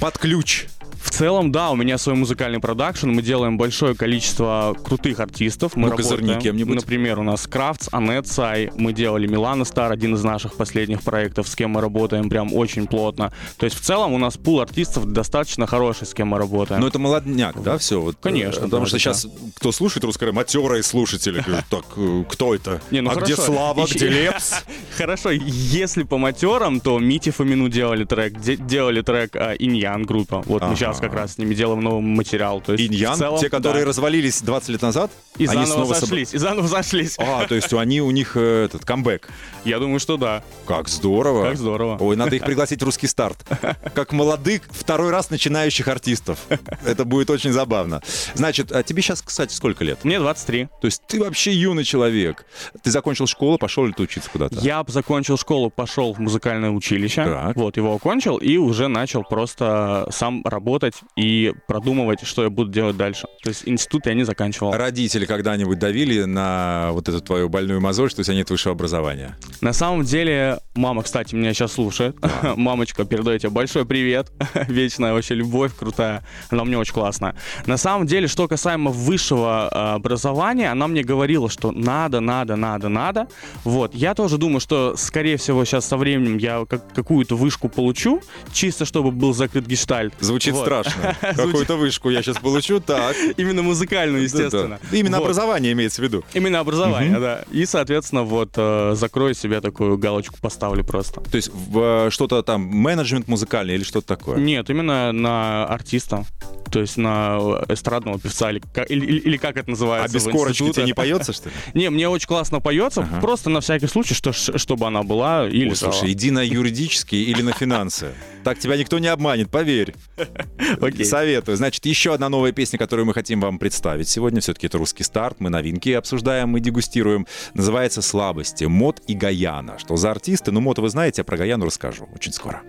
под 0.00 0.18
ключ. 0.18 0.66
В 1.00 1.10
целом, 1.10 1.52
да, 1.52 1.70
у 1.70 1.76
меня 1.76 1.96
свой 1.98 2.14
музыкальный 2.16 2.60
продакшн, 2.60 3.08
мы 3.10 3.22
делаем 3.22 3.56
большое 3.56 3.94
количество 3.94 4.76
крутых 4.84 5.20
артистов. 5.20 5.76
Мы 5.76 5.88
Ну, 5.90 5.96
работаем, 5.96 6.40
кем-нибудь. 6.40 6.76
Например, 6.76 7.18
у 7.18 7.22
нас 7.22 7.46
Кравц, 7.46 7.88
Анет 7.92 8.26
Сай, 8.26 8.70
мы 8.76 8.92
делали 8.92 9.26
Милана 9.26 9.64
Стар, 9.64 9.92
один 9.92 10.14
из 10.14 10.24
наших 10.24 10.54
последних 10.56 11.02
проектов, 11.02 11.48
с 11.48 11.54
кем 11.56 11.70
мы 11.70 11.80
работаем 11.80 12.28
прям 12.28 12.52
очень 12.52 12.86
плотно. 12.86 13.32
То 13.58 13.64
есть 13.66 13.76
в 13.78 13.80
целом 13.80 14.12
у 14.12 14.18
нас 14.18 14.36
пул 14.36 14.60
артистов 14.60 15.06
достаточно 15.12 15.66
хороший, 15.66 16.06
с 16.06 16.14
кем 16.14 16.28
мы 16.28 16.38
работаем. 16.38 16.80
Но 16.80 16.88
это 16.88 16.98
молодняк, 16.98 17.62
да, 17.62 17.78
все? 17.78 18.00
Вот, 18.00 18.16
Конечно, 18.20 18.60
э, 18.60 18.64
Потому 18.64 18.82
да, 18.84 18.88
что 18.88 18.96
да. 18.96 19.00
сейчас, 19.00 19.26
кто 19.56 19.72
слушает 19.72 20.04
русское, 20.04 20.32
матерые 20.32 20.82
слушатели 20.82 21.44
так, 21.70 21.84
э, 21.96 22.24
кто 22.28 22.54
это? 22.54 22.80
Не, 22.90 23.00
ну 23.02 23.10
а 23.10 23.14
где 23.16 23.34
хорошо. 23.34 23.52
Слава, 23.52 23.82
Ещё- 23.82 23.94
где 23.94 24.08
Лепс? 24.24 24.54
Хорошо, 24.96 25.30
если 25.30 26.02
по 26.02 26.18
матерам, 26.18 26.80
то 26.80 26.98
Мити 26.98 27.30
Фомину 27.30 27.68
делали 27.68 28.04
трек, 28.04 28.38
де- 28.40 28.56
делали 28.56 29.00
трек 29.02 29.36
а, 29.36 29.52
Иньян 29.54 30.02
группа. 30.04 30.42
Вот 30.46 30.62
мы 30.62 30.74
сейчас 30.76 30.87
как 30.96 31.14
раз 31.14 31.34
с 31.34 31.38
ними 31.38 31.54
делаем 31.54 31.80
новый 31.80 32.02
материал. 32.02 32.60
То 32.60 32.72
есть, 32.72 32.84
Иньян, 32.90 33.14
в 33.14 33.18
целом, 33.18 33.40
те, 33.40 33.50
которые 33.50 33.84
да. 33.84 33.88
развалились 33.88 34.40
20 34.42 34.68
лет 34.70 34.82
назад, 34.82 35.10
И 35.36 35.44
они 35.44 35.66
заново 35.66 35.66
снова 35.66 35.92
собра- 35.92 36.00
зашлись, 36.00 36.34
и 36.34 36.38
заново 36.38 36.68
зашлись. 36.68 37.16
А, 37.18 37.46
то 37.46 37.54
есть 37.54 37.72
они 37.72 38.00
у 38.00 38.10
них 38.10 38.36
э, 38.36 38.64
этот 38.64 38.84
камбэк. 38.84 39.28
Я 39.64 39.78
думаю, 39.78 40.00
что 40.00 40.16
да. 40.16 40.42
Как 40.66 40.88
здорово. 40.88 41.44
Как 41.48 41.56
здорово. 41.56 41.96
Ой, 42.00 42.16
надо 42.16 42.36
их 42.36 42.44
пригласить 42.44 42.80
в 42.80 42.84
русский 42.84 43.06
старт. 43.06 43.38
Как 43.94 44.12
молодых, 44.12 44.62
второй 44.70 45.10
раз 45.10 45.30
начинающих 45.30 45.88
артистов. 45.88 46.38
Это 46.84 47.04
будет 47.04 47.30
очень 47.30 47.52
забавно. 47.52 48.02
Значит, 48.34 48.72
а 48.72 48.82
тебе 48.82 49.02
сейчас, 49.02 49.22
кстати, 49.22 49.52
сколько 49.52 49.84
лет? 49.84 50.04
Мне 50.04 50.18
23. 50.18 50.66
То 50.80 50.86
есть 50.86 51.02
ты 51.06 51.20
вообще 51.20 51.52
юный 51.52 51.84
человек. 51.84 52.46
Ты 52.82 52.90
закончил 52.90 53.26
школу, 53.26 53.58
пошел 53.58 53.86
ли 53.86 53.92
ты 53.92 54.02
учиться 54.02 54.30
куда-то? 54.30 54.56
Я 54.60 54.84
закончил 54.86 55.36
школу, 55.36 55.70
пошел 55.70 56.14
в 56.14 56.18
музыкальное 56.18 56.70
училище. 56.70 57.24
Так. 57.24 57.56
Вот, 57.56 57.76
его 57.76 57.94
окончил 57.94 58.36
и 58.36 58.56
уже 58.56 58.88
начал 58.88 59.22
просто 59.22 60.08
сам 60.10 60.42
работать 60.44 60.77
и 61.16 61.52
продумывать, 61.66 62.20
что 62.26 62.42
я 62.44 62.50
буду 62.50 62.70
делать 62.70 62.96
дальше. 62.96 63.26
То 63.42 63.50
есть 63.50 63.62
институт 63.66 64.06
я 64.06 64.14
не 64.14 64.24
заканчивал. 64.24 64.72
Родители 64.72 65.26
когда-нибудь 65.26 65.78
давили 65.78 66.24
на 66.24 66.90
вот 66.92 67.08
эту 67.08 67.20
твою 67.20 67.48
больную 67.48 67.80
мозоль, 67.80 68.10
что 68.10 68.20
у 68.20 68.24
тебя 68.24 68.34
нет 68.36 68.50
высшего 68.50 68.72
образования? 68.74 69.36
На 69.60 69.72
самом 69.72 70.04
деле, 70.04 70.58
мама, 70.74 71.02
кстати, 71.02 71.34
меня 71.34 71.52
сейчас 71.54 71.72
слушает. 71.72 72.16
Мамочка, 72.56 73.04
передаю 73.04 73.38
тебе 73.38 73.50
большой 73.50 73.84
привет. 73.86 74.30
Вечная 74.68 75.12
вообще 75.12 75.34
любовь 75.34 75.74
крутая. 75.76 76.24
Она 76.50 76.64
мне 76.64 76.78
очень 76.78 76.94
классная. 76.94 77.34
На 77.66 77.76
самом 77.76 78.06
деле, 78.06 78.28
что 78.28 78.48
касаемо 78.48 78.90
высшего 78.90 79.68
э, 79.72 79.94
образования, 79.96 80.70
она 80.70 80.86
мне 80.86 81.02
говорила, 81.02 81.48
что 81.50 81.72
надо, 81.72 82.20
надо, 82.20 82.56
надо, 82.56 82.88
надо. 82.88 83.28
Вот. 83.64 83.94
Я 83.94 84.14
тоже 84.14 84.38
думаю, 84.38 84.60
что, 84.60 84.94
скорее 84.96 85.36
всего, 85.36 85.64
сейчас 85.64 85.86
со 85.86 85.96
временем 85.96 86.38
я 86.38 86.64
как- 86.68 86.92
какую-то 86.94 87.36
вышку 87.36 87.68
получу, 87.68 88.20
чисто 88.52 88.84
чтобы 88.84 89.10
был 89.10 89.32
закрыт 89.34 89.66
гештальт. 89.66 90.14
Звучит 90.20 90.54
Вот. 90.54 90.64
Страшно. 90.68 91.16
Какую-то 91.36 91.76
вышку 91.76 92.10
я 92.10 92.22
сейчас 92.22 92.38
получу, 92.38 92.80
так. 92.80 93.16
Именно 93.36 93.62
музыкальную, 93.62 94.22
естественно. 94.22 94.78
Именно 94.92 95.18
образование 95.18 95.72
имеется 95.72 96.02
в 96.02 96.04
виду. 96.04 96.24
Именно 96.34 96.60
образование, 96.60 97.18
да. 97.18 97.44
И, 97.50 97.66
соответственно, 97.66 98.22
вот 98.22 98.50
э, 98.56 98.94
закрою 98.94 99.34
себе 99.34 99.60
такую 99.60 99.98
галочку, 99.98 100.36
поставлю 100.40 100.84
просто. 100.84 101.20
То 101.20 101.36
есть 101.36 101.50
э, 101.74 102.08
что-то 102.10 102.42
там, 102.42 102.62
менеджмент 102.62 103.28
музыкальный 103.28 103.74
или 103.74 103.82
что-то 103.82 104.06
такое? 104.06 104.38
Нет, 104.38 104.70
именно 104.70 105.12
на 105.12 105.66
артиста. 105.66 106.24
То 106.70 106.80
есть 106.80 106.96
на 106.96 107.38
эстрадного 107.68 108.18
певца, 108.18 108.50
или, 108.50 108.60
или, 108.88 109.18
или- 109.20 109.36
как 109.36 109.56
это 109.56 109.68
А 109.68 109.70
называется 109.70 110.14
без 110.14 110.26
в 110.26 110.30
корочки 110.30 110.70
тебе 110.72 110.84
не 110.84 110.92
поется, 110.94 111.32
что 111.32 111.48
ли? 111.48 111.54
Не, 111.74 111.90
мне 111.90 112.08
очень 112.08 112.26
классно 112.26 112.60
поется, 112.60 113.02
Ага. 113.02 113.20
просто 113.20 113.50
на 113.50 113.60
всякий 113.60 113.86
случай, 113.86 114.14
что, 114.14 114.32
чтобы 114.32 114.86
она 114.86 115.02
была 115.02 115.48
или 115.48 115.70
Ой, 115.70 115.76
слушай, 115.76 116.12
иди 116.12 116.30
на 116.30 116.40
юридические 116.44 117.22
или 117.24 117.42
на 117.42 117.52
финансы. 117.52 118.12
Так 118.44 118.58
тебя 118.58 118.76
никто 118.76 118.98
не 118.98 119.08
обманет, 119.08 119.50
поверь. 119.50 119.94
Окей. 120.80 121.04
Советую. 121.04 121.56
Значит, 121.56 121.84
еще 121.86 122.14
одна 122.14 122.28
новая 122.28 122.52
песня, 122.52 122.78
которую 122.78 123.06
мы 123.06 123.14
хотим 123.14 123.40
вам 123.40 123.58
представить 123.58 124.08
сегодня. 124.08 124.40
Все-таки 124.40 124.66
это 124.66 124.78
русский 124.78 125.04
старт. 125.04 125.36
Мы 125.40 125.50
новинки 125.50 125.90
обсуждаем 125.90 126.56
и 126.56 126.60
дегустируем. 126.60 127.26
Называется 127.54 128.00
«Слабости». 128.02 128.64
Мод 128.64 129.00
и 129.06 129.14
Гаяна. 129.14 129.78
Что 129.78 129.96
за 129.96 130.10
артисты? 130.10 130.50
Ну, 130.52 130.60
Мод 130.60 130.78
вы 130.78 130.88
знаете, 130.88 131.22
а 131.22 131.24
про 131.24 131.36
Гаяну 131.36 131.66
расскажу 131.66 132.08
очень 132.14 132.32
скоро. 132.32 132.62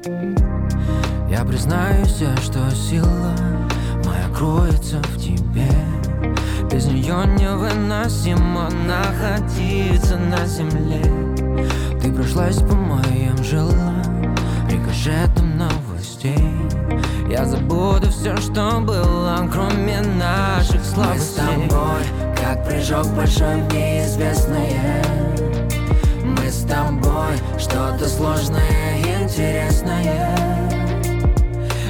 Я 1.30 1.46
признаюсь, 1.46 2.18
что 2.44 2.70
сила 2.72 3.36
кроется 4.36 5.02
в 5.02 5.18
тебе. 5.18 5.70
Без 6.72 6.86
нее 6.86 7.26
невыносимо 7.38 8.70
находиться 8.86 10.18
на 10.18 10.46
земле. 10.46 11.04
Ты 12.02 12.12
прошлась 12.12 12.58
по 12.58 12.76
моим 12.76 13.44
жилам, 13.44 14.36
рикошетом 14.70 15.58
новостей. 15.58 16.54
Я 17.30 17.46
забуду 17.46 18.10
все, 18.10 18.38
что 18.38 18.80
было, 18.80 19.48
кроме 19.52 20.02
наших 20.02 20.84
слабостей. 20.84 21.42
Мы 21.58 21.66
с 21.66 21.70
тобой, 21.70 22.36
как 22.36 22.66
прыжок 22.66 23.08
большой 23.16 23.62
в 23.62 23.74
неизвестное. 23.74 25.04
Мы 26.24 26.50
с 26.50 26.66
тобой, 26.66 27.36
что-то 27.58 28.08
сложное, 28.08 29.22
интересное 29.22 30.69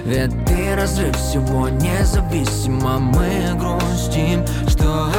ведь 0.10 0.46
ты 0.46 0.76
разрыв 0.76 1.16
всего 1.16 1.70
независимо. 1.70 2.98
Мы 2.98 3.54
грустим, 3.54 4.44
что 4.68 5.12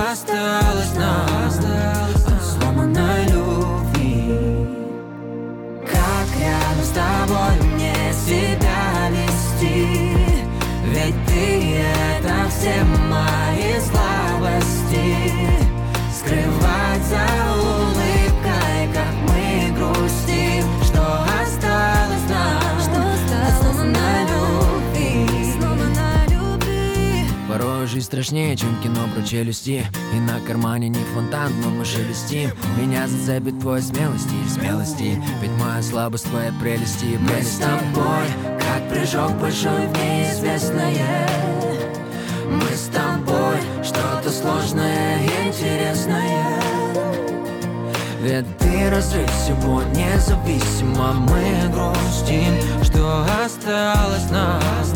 страшнее, 28.30 28.56
чем 28.56 28.80
кино 28.80 29.08
про 29.12 29.22
челюсти. 29.22 29.84
И 30.14 30.20
на 30.20 30.38
кармане 30.46 30.88
не 30.88 31.02
фонтан, 31.14 31.52
но 31.62 31.70
мы 31.70 31.84
шелестим 31.84 32.50
Меня 32.78 33.08
зацепит 33.08 33.58
твой 33.58 33.82
смелости 33.82 34.34
и 34.46 34.48
смелости. 34.48 35.20
Ведь 35.42 35.50
моя 35.58 35.82
слабость 35.82 36.26
твоя 36.26 36.52
прелести 36.60 37.18
Мы 37.18 37.42
с 37.42 37.58
тобой, 37.58 38.26
как 38.60 38.88
прыжок 38.88 39.32
большой 39.40 39.88
в 39.88 39.92
неизвестное. 39.98 41.28
Мы 42.48 42.70
с 42.70 42.88
тобой, 42.94 43.56
что-то 43.82 44.30
сложное 44.30 45.18
и 45.24 45.48
интересное. 45.48 46.60
Ведь 48.22 48.58
ты 48.58 48.90
разрыв 48.90 49.30
всего 49.30 49.82
независимо. 49.82 51.14
Мы 51.14 51.68
грустим, 51.72 52.84
что 52.84 53.24
осталось 53.44 54.30
нас. 54.30 54.94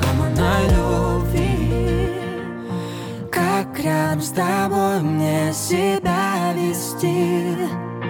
Сломанной 0.00 0.68
любви 0.76 1.37
рядом 3.88 4.20
с 4.20 4.28
тобой 4.30 5.00
мне 5.00 5.52
себя 5.52 6.52
вести. 6.54 7.56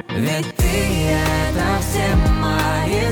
Ведь 0.08 0.56
ты 0.56 1.10
это 1.10 1.66
все 1.80 2.16
мои 2.40 3.07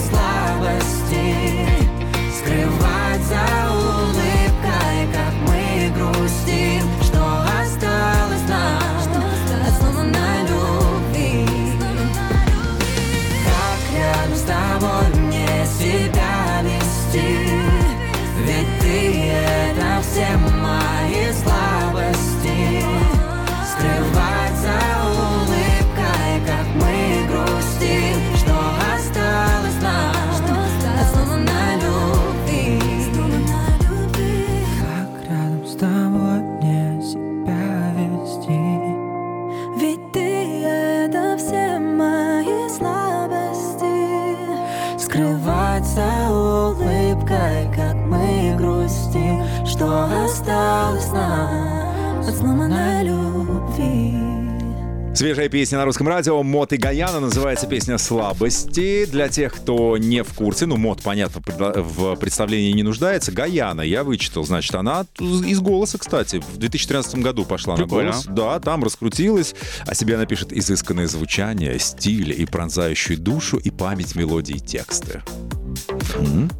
песня 55.57 55.79
на 55.79 55.87
русском 55.87 56.07
радио 56.07 56.43
Мот 56.43 56.75
и 56.75 56.77
Гаяна 56.77 57.19
называется 57.19 57.67
песня 57.67 57.97
«Слабости». 57.97 59.07
Для 59.07 59.31
тех, 59.31 59.55
кто 59.55 59.97
не 59.97 60.23
в 60.23 60.35
курсе, 60.35 60.67
ну, 60.67 60.77
Мот, 60.77 61.01
понятно, 61.01 61.41
в 61.47 62.15
представлении 62.17 62.73
не 62.73 62.83
нуждается. 62.83 63.33
Гаяна, 63.33 63.81
я 63.81 64.05
вычитал, 64.05 64.45
значит, 64.45 64.75
она 64.75 65.07
из 65.19 65.61
«Голоса», 65.61 65.97
кстати, 65.97 66.43
в 66.47 66.59
2013 66.59 67.23
году 67.23 67.47
пошла 67.47 67.75
Прикольно. 67.75 68.11
на 68.11 68.13
«Голос». 68.13 68.27
Да, 68.27 68.61
там 68.61 68.85
раскрутилась. 68.85 69.55
О 69.87 69.95
себе 69.95 70.17
она 70.17 70.27
пишет 70.27 70.53
изысканное 70.53 71.07
звучание, 71.07 71.79
стиль 71.79 72.39
и 72.39 72.45
пронзающую 72.45 73.19
душу 73.19 73.57
и 73.57 73.71
память 73.71 74.15
мелодии 74.15 74.57
и 74.57 74.61
тексты. 74.61 75.23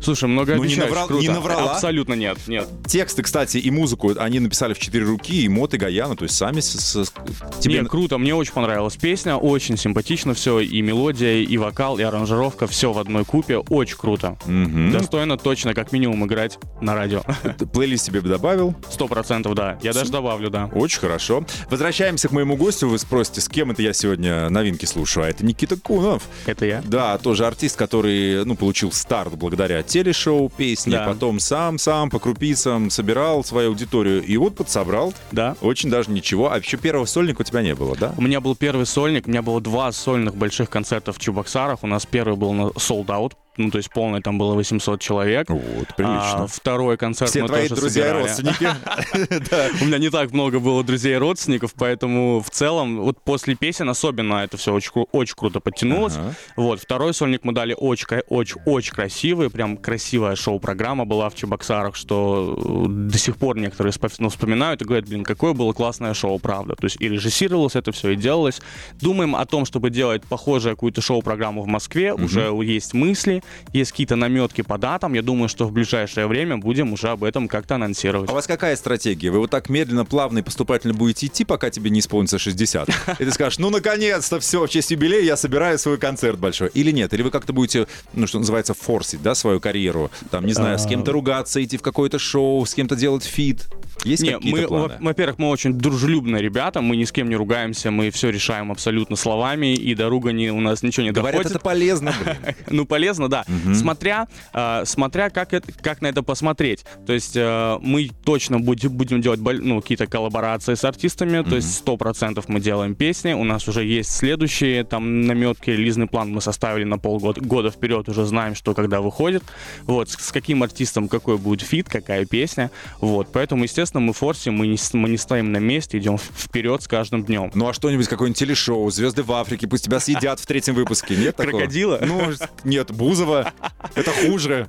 Слушай, 0.01 0.29
много 0.29 0.55
Ну, 0.57 0.65
не 0.65 0.77
наврал- 0.77 1.07
круто. 1.07 1.23
не 1.23 1.29
наврала? 1.29 1.73
Абсолютно 1.73 2.15
нет, 2.15 2.39
нет. 2.47 2.69
Тексты, 2.87 3.23
кстати, 3.23 3.57
и 3.59 3.71
музыку 3.71 4.13
они 4.19 4.39
написали 4.41 4.75
в 4.75 4.79
четыре 4.79 5.05
руки, 5.05 5.43
и 5.43 5.49
Мот, 5.49 5.75
и 5.75 5.79
Гаяна, 5.79 6.17
то 6.17 6.25
есть 6.25 6.37
сами 6.37 6.61
с- 6.61 6.75
с- 6.79 7.13
тебе... 7.61 7.81
Не, 7.81 7.85
круто, 7.89 8.19
мне 8.19 8.35
очень 8.35 8.53
понравилась 8.53 8.97
песня, 8.97 9.37
очень 9.37 9.77
симпатично 9.77 10.35
все, 10.35 10.61
и 10.61 10.81
мелодия, 10.83 11.43
и 11.43 11.57
вокал, 11.57 11.99
и 11.99 12.03
аранжировка, 12.03 12.67
все 12.67 12.93
в 12.93 12.99
одной 12.99 13.25
купе, 13.25 13.59
очень 13.59 13.97
круто. 13.97 14.39
Мгм. 14.47 14.93
Достойно 14.93 15.37
точно 15.39 15.75
как 15.75 15.93
минимум 15.93 16.25
играть 16.27 16.59
на 16.81 16.95
радио. 16.95 17.23
Плейлист 17.73 18.07
себе 18.07 18.21
бы 18.21 18.29
добавил. 18.29 18.75
Сто 18.91 19.09
процентов, 19.09 19.55
да. 19.55 19.79
Я 19.83 19.93
даже 19.93 20.11
добавлю, 20.13 20.51
да. 20.51 20.67
Очень 20.73 21.01
хорошо. 21.01 21.45
Возвращаемся 21.71 22.29
к 22.29 22.33
моему 22.33 22.57
гостю. 22.57 22.89
Вы 22.89 22.99
спросите, 22.99 23.41
с 23.41 23.49
кем 23.49 23.71
это 23.71 23.83
я 23.83 23.93
сегодня 23.93 24.49
новинки 24.51 24.85
слушаю? 24.85 25.25
А 25.27 25.29
это 25.29 25.45
Никита 25.45 25.77
Кунов. 25.77 26.23
Это 26.47 26.67
я. 26.67 26.83
Да, 26.87 27.19
тоже 27.19 27.47
артист, 27.47 27.77
который, 27.77 28.45
ну, 28.45 28.55
получил 28.57 28.93
старт 28.93 29.35
благодаря 29.35 29.46
телешоу, 29.51 30.51
песни, 30.57 30.93
Да. 30.93 31.07
потом 31.07 31.39
сам-сам 31.41 32.11
по 32.11 32.19
крупицам 32.19 32.91
собирал 32.91 33.45
свою 33.45 33.71
аудиторию, 33.71 34.23
и 34.23 34.37
вот 34.37 34.57
подсобрал. 34.57 35.15
Да. 35.33 35.57
Очень 35.61 35.91
даже 35.91 36.11
ничего. 36.11 36.53
А 36.53 36.59
еще 36.59 36.77
первого 36.77 37.07
сольника 37.07 37.43
у 37.43 37.45
тебя 37.45 37.63
не 37.63 37.75
было, 37.75 37.97
да? 37.97 38.15
У 38.17 38.23
меня 38.23 38.41
был 38.41 38.57
первый 38.57 38.87
сольник, 38.87 39.27
у 39.27 39.31
меня 39.31 39.43
было 39.43 39.61
два 39.61 39.93
сольных 39.93 40.35
больших 40.37 40.71
концерта 40.71 41.13
в 41.13 41.19
Чебоксарах. 41.19 41.83
У 41.83 41.87
нас 41.87 42.07
первый 42.07 42.37
был 42.37 42.53
на 42.53 42.63
sold 42.69 43.07
out, 43.07 43.33
ну, 43.57 43.71
то 43.71 43.79
есть 43.79 43.91
полный, 43.91 44.21
там 44.21 44.39
было 44.39 44.55
800 44.55 45.01
человек. 45.01 45.49
Вот, 45.51 45.89
прилично. 45.97 46.45
А 46.45 46.47
второй 46.47 46.97
концерт 46.97 47.31
Все 47.31 47.43
мы 47.43 47.49
твои 47.49 47.69
тоже 47.69 47.81
друзья 47.81 48.05
собирали. 48.05 48.23
и 48.23 48.27
родственники. 48.27 49.83
У 49.83 49.87
меня 49.87 49.99
не 49.99 50.11
так 50.11 50.33
много 50.33 50.61
было 50.61 50.83
друзей 50.85 51.15
и 51.15 51.19
родственников, 51.19 51.75
поэтому 51.75 52.41
в 52.41 52.51
целом, 52.51 53.01
вот 53.01 53.23
после 53.23 53.55
песен 53.55 53.89
особенно 53.89 54.37
это 54.45 54.57
все 54.57 54.73
очень, 54.73 54.91
кру- 54.93 55.09
очень 55.13 55.35
круто 55.37 55.61
подтянулось. 55.61 56.15
Вот, 56.57 56.81
второй 56.81 57.15
сольник 57.15 57.45
мы 57.45 57.53
дали 57.53 57.75
очень, 57.77 58.07
кра- 58.07 58.23
очень, 58.29 58.61
очень 58.65 58.93
красивый, 58.93 59.51
прям 59.51 59.77
красивая 59.77 60.37
шоу-программа 60.37 61.05
была 61.05 61.29
в 61.29 61.35
Чебоксарах, 61.35 61.97
что 61.97 62.85
э, 62.87 62.89
до 62.89 63.19
сих 63.19 63.37
пор 63.37 63.57
некоторые 63.57 63.93
ну, 64.19 64.29
вспоминают 64.29 64.83
и 64.83 64.85
говорят, 64.85 65.09
блин, 65.09 65.25
какое 65.25 65.53
было 65.53 65.73
классное 65.73 66.15
шоу, 66.15 66.39
правда. 66.39 66.75
То 66.75 66.85
есть 66.85 66.97
и 67.01 67.09
режиссировалось 67.09 67.77
это 67.77 67.93
все, 67.93 68.11
и 68.11 68.17
делалось. 68.17 68.61
Думаем 69.01 69.37
о 69.37 69.45
том, 69.47 69.65
чтобы 69.65 69.91
делать 69.91 70.25
похожую 70.25 70.77
какую-то 70.77 71.01
шоу-программу 71.01 71.63
в 71.63 71.67
Москве. 71.67 72.13
Уже 72.13 72.51
есть 72.63 72.95
мысли, 72.95 73.43
есть 73.73 73.93
какие-то 73.93 74.17
наметки 74.17 74.63
по 74.63 74.79
датам. 74.79 75.15
Я 75.15 75.23
думаю, 75.23 75.49
что 75.49 75.67
в 75.67 75.73
ближайшее 75.73 76.27
время 76.27 76.57
будем 76.57 76.93
уже 76.93 77.09
об 77.09 77.25
этом 77.25 77.49
как-то 77.49 77.77
анонсировать. 77.77 78.29
А 78.29 78.33
у 78.33 78.35
вас 78.35 78.47
какая 78.47 78.77
стратегия? 78.77 79.31
Вы 79.31 79.41
вот 79.41 79.51
так 79.51 79.69
медленно, 79.69 80.05
плавно 80.05 80.39
и 80.39 80.43
поступательно 80.43 80.95
будете 80.95 81.27
идти, 81.27 81.45
пока 81.45 81.71
тебе 81.71 81.91
не 81.91 82.01
исполнится 82.01 82.39
60? 82.39 82.89
И 83.19 83.25
ты 83.25 83.31
скажешь, 83.31 83.59
ну, 83.59 83.71
наконец-то, 83.71 84.41
все, 84.41 84.67
в 84.67 84.69
честь 84.69 84.91
юбилея 84.91 85.23
я 85.23 85.37
собираю 85.37 85.79
свой 85.79 85.99
концерт 85.99 86.39
большой. 86.39 86.69
Или 86.75 86.91
нет? 86.91 87.13
Или 87.15 87.23
вы 87.23 87.31
как-то 87.31 87.53
будете, 87.53 87.87
ну, 88.13 88.27
что 88.27 88.39
называется, 88.39 88.75
форсить, 88.75 89.23
да, 89.23 89.35
свою 89.35 89.61
карьеру? 89.61 90.11
Там, 90.31 90.47
не 90.47 90.53
знаю, 90.53 90.79
с 90.79 90.87
кем-то 90.87 91.13
ругаться, 91.13 91.63
идти 91.63 91.77
в 91.77 91.83
какое-то 91.83 92.19
шоу, 92.19 92.65
с 92.65 92.75
кем-то 92.75 92.97
делать 92.97 93.25
фит? 93.25 93.67
Есть 94.05 94.23
Не, 94.23 94.33
какие-то 94.33 94.73
мы, 94.73 94.91
во-первых, 95.01 95.39
мы 95.39 95.49
очень 95.49 95.73
дружелюбные 95.73 96.43
ребята, 96.43 96.81
мы 96.81 96.97
ни 96.97 97.05
с 97.05 97.13
кем 97.13 97.29
не 97.29 97.37
ругаемся, 97.37 97.91
мы 97.91 98.11
все 98.11 98.31
решаем 98.31 98.71
абсолютно 98.71 99.17
словами, 99.17 99.75
и 99.75 99.95
до 99.95 100.09
ругани 100.09 100.51
у 100.51 100.61
нас 100.61 100.83
ничего 100.83 101.05
не 101.05 101.13
Говорят, 101.13 101.43
доходит. 101.43 101.51
это 101.53 101.61
полезно. 101.61 102.15
Ну, 102.69 102.85
полезно, 102.85 103.29
да. 103.29 103.36
Смотря, 103.75 104.29
э, 104.53 104.83
смотря 104.85 105.31
как, 105.31 105.53
это, 105.53 105.73
как 105.73 106.01
на 106.01 106.09
это 106.09 106.23
посмотреть. 106.23 106.85
То 107.07 107.13
есть 107.13 107.37
э, 107.37 107.79
мы 107.81 108.11
точно 108.25 108.59
будем, 108.59 108.93
будем 108.93 109.21
делать 109.21 109.41
ну, 109.41 109.81
какие-то 109.81 110.07
коллаборации 110.07 110.75
с 110.75 110.85
артистами, 110.85 111.43
то 111.43 111.57
есть 111.57 111.75
сто 111.75 111.97
процентов 111.97 112.49
мы 112.49 112.61
делаем 112.61 112.95
песни, 112.95 113.33
у 113.33 113.45
нас 113.45 113.69
уже 113.69 113.85
есть 113.85 114.13
следующие 114.13 114.85
там 114.85 115.23
наметки, 115.23 115.71
релизный 115.71 116.07
план 116.07 116.33
мы 116.33 116.41
составили 116.41 116.85
на 116.85 116.99
полгода 116.99 117.41
года 117.41 117.71
вперед, 117.71 118.09
уже 118.09 118.25
знаем, 118.25 118.55
что 118.55 118.75
когда 118.75 119.01
выходит. 119.01 119.43
Вот, 119.85 120.11
с, 120.11 120.17
с 120.17 120.33
каким 120.33 120.63
артистом 120.63 121.09
какой 121.09 121.39
будет 121.39 121.63
фит, 121.63 121.89
какая 121.89 122.25
песня. 122.25 122.71
Вот, 123.01 123.29
поэтому, 123.33 123.65
естественно, 123.65 124.01
мы 124.01 124.13
форсим, 124.13 124.55
мы 124.55 124.67
не, 124.67 124.79
мы 124.93 125.09
не 125.09 125.17
стоим 125.17 125.53
на 125.53 125.59
месте, 125.59 125.99
идем 125.99 126.19
вперед 126.19 126.83
с 126.83 126.89
каждым 126.89 127.25
днем. 127.25 127.51
Ну 127.55 127.69
а 127.69 127.73
что-нибудь, 127.73 128.09
какое-нибудь 128.09 128.39
телешоу, 128.39 128.91
«Звезды 128.91 129.23
в 129.23 129.33
Африке», 129.33 129.67
пусть 129.67 129.85
тебя 129.85 130.01
съедят 130.01 130.41
в 130.41 130.47
третьем 130.47 130.75
выпуске, 130.75 131.17
нет 131.17 131.37
такого? 131.37 131.59
Крокодила? 131.59 132.01
Ну, 132.03 132.23
нет, 132.65 132.91
Бузова, 133.27 133.53
это 133.95 134.11
хуже. 134.13 134.69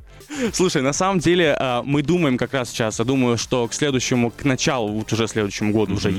Слушай, 0.53 0.81
на 0.81 0.93
самом 0.93 1.19
деле 1.19 1.55
а, 1.57 1.83
мы 1.83 2.01
думаем 2.01 2.37
как 2.37 2.53
раз 2.53 2.69
сейчас, 2.69 2.99
я 2.99 3.05
думаю, 3.05 3.37
что 3.37 3.67
к 3.67 3.73
следующему, 3.73 4.31
к 4.31 4.43
началу, 4.43 4.89
вот 4.89 5.11
уже 5.13 5.27
следующему 5.27 5.71
году, 5.71 5.95
уже 5.95 6.11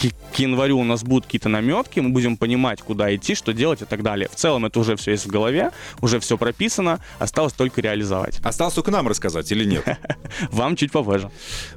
к, 0.00 0.34
к 0.34 0.38
январю 0.38 0.78
у 0.78 0.84
нас 0.84 1.02
будут 1.02 1.26
какие-то 1.26 1.48
наметки, 1.48 2.00
мы 2.00 2.10
будем 2.10 2.36
понимать, 2.36 2.80
куда 2.80 3.14
идти, 3.14 3.34
что 3.34 3.52
делать 3.52 3.82
и 3.82 3.84
так 3.84 4.02
далее. 4.02 4.28
В 4.32 4.36
целом 4.36 4.64
это 4.64 4.80
уже 4.80 4.96
все 4.96 5.12
есть 5.12 5.26
в 5.26 5.28
голове, 5.28 5.70
уже 6.00 6.20
все 6.20 6.38
прописано, 6.38 7.00
осталось 7.18 7.52
только 7.52 7.80
реализовать. 7.80 8.40
Осталось 8.42 8.74
только 8.74 8.90
нам 8.90 9.08
рассказать 9.08 9.50
или 9.52 9.64
нет? 9.64 9.84
Вам 10.50 10.76
чуть 10.76 10.92
попозже, 10.92 11.30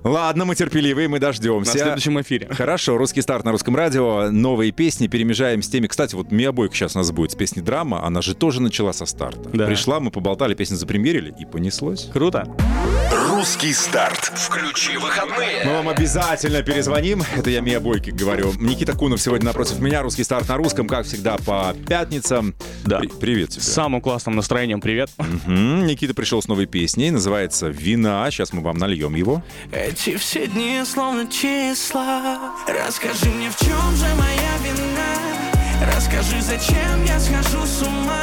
Ладно, 0.04 0.46
мы 0.46 0.56
терпеливые, 0.56 1.08
мы 1.08 1.18
на 1.18 1.28
дождемся. 1.28 1.72
следующем 1.72 2.22
эфире. 2.22 2.48
Хорошо, 2.52 2.98
русский 2.98 3.22
старт 3.22 3.44
на 3.44 3.52
русском 3.52 3.76
радио, 3.76 4.30
новые 4.32 4.72
песни 4.72 5.08
перемежаем 5.08 5.62
с 5.62 5.68
теми. 5.68 5.88
Кстати, 5.88 6.16
вот 6.16 6.32
Миабойка 6.32 6.76
сейчас 6.76 6.96
у 6.96 7.00
нас 7.00 7.12
будет 7.12 7.32
с 7.32 7.36
песней 7.36 7.62
«Драма», 7.62 8.06
она 8.06 8.22
же 8.22 8.36
тоже 8.36 8.62
начала 8.62 8.94
со 8.94 9.06
старта. 9.06 9.50
Да. 9.54 9.66
Пришла, 9.66 10.00
мы 10.00 10.12
поболтали, 10.12 10.54
песню 10.54 10.78
запремьерили, 10.78 11.34
и 11.38 11.46
понеслось. 11.46 12.10
Круто. 12.14 12.48
Русский 13.30 13.74
старт. 13.74 14.32
Включи 14.36 14.98
выходные. 14.98 15.66
Мы 15.66 15.74
вам 15.74 15.90
обязательно 15.90 16.62
перезвоним. 16.62 17.24
Это 17.36 17.50
я 17.50 17.62
Мия 17.62 17.80
Бойкик 17.80 18.13
говорю. 18.14 18.54
Никита 18.60 18.94
Кунов 18.94 19.22
сегодня 19.22 19.46
напротив 19.48 19.80
меня. 19.80 20.02
Русский 20.02 20.24
старт 20.24 20.48
на 20.48 20.58
русском, 20.58 20.88
как 20.88 21.06
всегда, 21.06 21.38
по 21.38 21.76
пятницам. 21.88 22.54
Да. 22.86 23.00
При- 23.00 23.08
привет 23.08 23.50
тебе. 23.50 23.62
С 23.62 23.72
самым 23.72 24.02
классным 24.02 24.36
настроением 24.36 24.82
привет. 24.82 25.10
Мгм. 25.18 25.86
Никита 25.86 26.14
пришел 26.14 26.42
с 26.42 26.48
новой 26.48 26.66
песней. 26.66 27.12
Называется 27.12 27.68
«Вина». 27.68 28.30
Сейчас 28.32 28.54
мы 28.54 28.62
вам 28.62 28.78
нальем 28.78 29.16
его. 29.16 29.44
Эти 29.72 30.16
все 30.18 30.48
дни 30.48 30.82
словно 30.86 31.28
числа 31.28 32.40
Расскажи 32.68 33.30
мне, 33.30 33.50
в 33.50 33.58
чем 33.58 33.96
же 33.96 34.06
моя 34.16 34.58
вина 34.64 35.94
Расскажи, 35.96 36.42
зачем 36.42 37.04
я 37.06 37.20
схожу 37.20 37.66
с 37.66 37.82
ума 37.82 38.22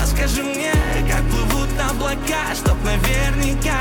Расскажи 0.00 0.42
мне, 0.42 0.72
как 1.10 1.22
плывут 1.30 1.68
облака 1.90 2.54
Чтоб 2.54 2.76
наверняка 2.84 3.78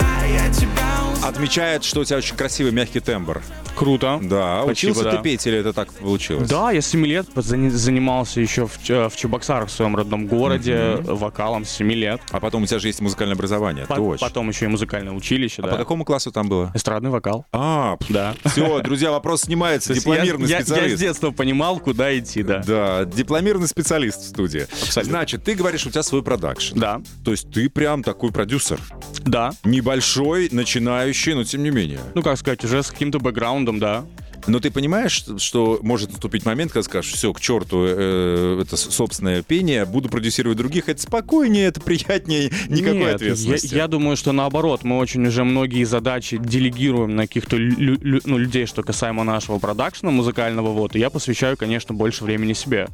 Отмечает, 1.24 1.84
что 1.84 2.00
у 2.02 2.06
тебя 2.06 2.18
очень 2.18 2.36
красивый 2.36 2.72
мягкий 2.72 3.00
тембр. 3.02 3.42
Круто. 3.76 4.20
Да, 4.22 4.64
Спасибо, 4.64 4.72
учился 4.72 5.04
да. 5.06 5.12
ты 5.18 5.24
петь 5.24 5.46
или 5.48 5.58
это 5.58 5.72
так 5.74 5.94
получилось? 5.94 6.50
Да, 6.50 6.72
я 6.72 6.82
с 6.82 6.88
7 6.88 7.06
лет 7.06 7.28
зани- 7.36 7.70
занимался 7.70 8.42
еще 8.42 8.68
в, 8.68 8.78
в 8.80 9.16
Чебоксарах, 9.16 9.70
в 9.70 9.72
своем 9.72 9.96
родном 9.96 10.28
городе, 10.28 10.98
вокалом 11.04 11.64
с 11.66 11.70
7 11.72 11.92
лет. 11.94 12.20
А 12.32 12.40
потом 12.40 12.64
у 12.64 12.66
тебя 12.66 12.80
же 12.80 12.88
есть 12.88 13.00
музыкальное 13.00 13.36
образование. 13.36 13.86
По- 13.86 13.96
Точно. 13.96 14.28
Потом 14.28 14.50
еще 14.50 14.66
и 14.66 14.68
музыкальное 14.68 15.14
училище, 15.14 15.62
А 15.62 15.66
да. 15.66 15.72
по 15.74 15.78
какому 15.78 16.04
классу 16.04 16.32
там 16.32 16.50
было? 16.50 16.72
Эстрадный 16.74 17.10
вокал. 17.10 17.46
А, 17.54 17.98
Да. 18.10 18.34
все, 18.46 18.80
друзья, 18.82 19.12
вопрос 19.12 19.42
снимается. 19.44 19.94
Дипломированный 19.94 20.50
я, 20.50 20.58
я- 20.60 20.64
специалист. 20.66 20.98
с 20.98 21.00
детства 21.00 21.32
понимал, 21.32 21.80
куда 21.80 22.18
идти, 22.18 22.44
да. 22.44 22.62
Да, 22.66 23.06
дипломированный 23.06 23.68
специалист 23.68 24.20
в 24.22 24.28
студии. 24.30 24.68
Значит, 25.04 25.44
ты 25.44 25.54
говоришь, 25.54 25.86
у 25.86 25.90
тебя 25.90 26.04
свой 26.04 26.24
продакшн. 26.24 26.78
Да, 26.78 27.02
То 27.24 27.32
есть 27.32 27.50
ты 27.52 27.70
прям 27.70 28.04
такой 28.04 28.32
продюсер. 28.32 28.80
да. 29.26 29.52
Небольшой, 29.64 30.19
начинающий, 30.52 31.34
но 31.34 31.44
тем 31.44 31.64
не 31.64 31.70
менее. 31.72 32.00
Ну, 32.16 32.22
как 32.24 32.38
сказать, 32.38 32.64
уже 32.64 32.84
с 32.84 32.92
каким-то 32.92 33.20
бэкграундом, 33.20 33.80
да. 33.80 34.06
Но 34.48 34.60
ты 34.62 34.72
понимаешь, 34.72 35.26
что- 35.38 35.80
может 35.84 36.12
наступить 36.12 36.46
момент, 36.46 36.72
когда 36.72 36.84
скажешь, 36.84 37.12
все, 37.12 37.34
к 37.34 37.42
черту, 37.42 37.84
э, 37.86 38.62
это 38.64 38.78
собственное 38.78 39.44
пение, 39.44 39.86
буду 39.86 40.08
продюсировать 40.08 40.58
других, 40.58 40.88
это 40.88 41.02
спокойнее, 41.02 41.66
это 41.68 41.82
приятнее, 41.82 42.50
никакой 42.70 43.00
Нет, 43.00 43.16
ответственности. 43.16 43.68
Я, 43.76 43.82
я 43.84 43.88
думаю, 43.90 44.16
что 44.16 44.32
наоборот, 44.32 44.84
мы 44.86 44.98
очень 44.98 45.28
уже 45.28 45.44
многие 45.44 45.84
задачи 45.84 46.38
делегируем 46.38 47.16
на 47.18 47.24
каких-то 47.24 47.58
лю- 47.58 48.00
лю- 48.00 48.22
ну, 48.24 48.38
людей, 48.38 48.66
что 48.66 48.82
касаемо 48.82 49.26
нашего 49.26 49.60
продакшена 49.60 50.10
музыкального, 50.10 50.70
вот, 50.70 50.96
и 50.96 51.00
я 51.00 51.10
посвящаю, 51.10 51.58
конечно, 51.58 51.94
больше 51.94 52.24
времени 52.24 52.54
себе, 52.54 52.88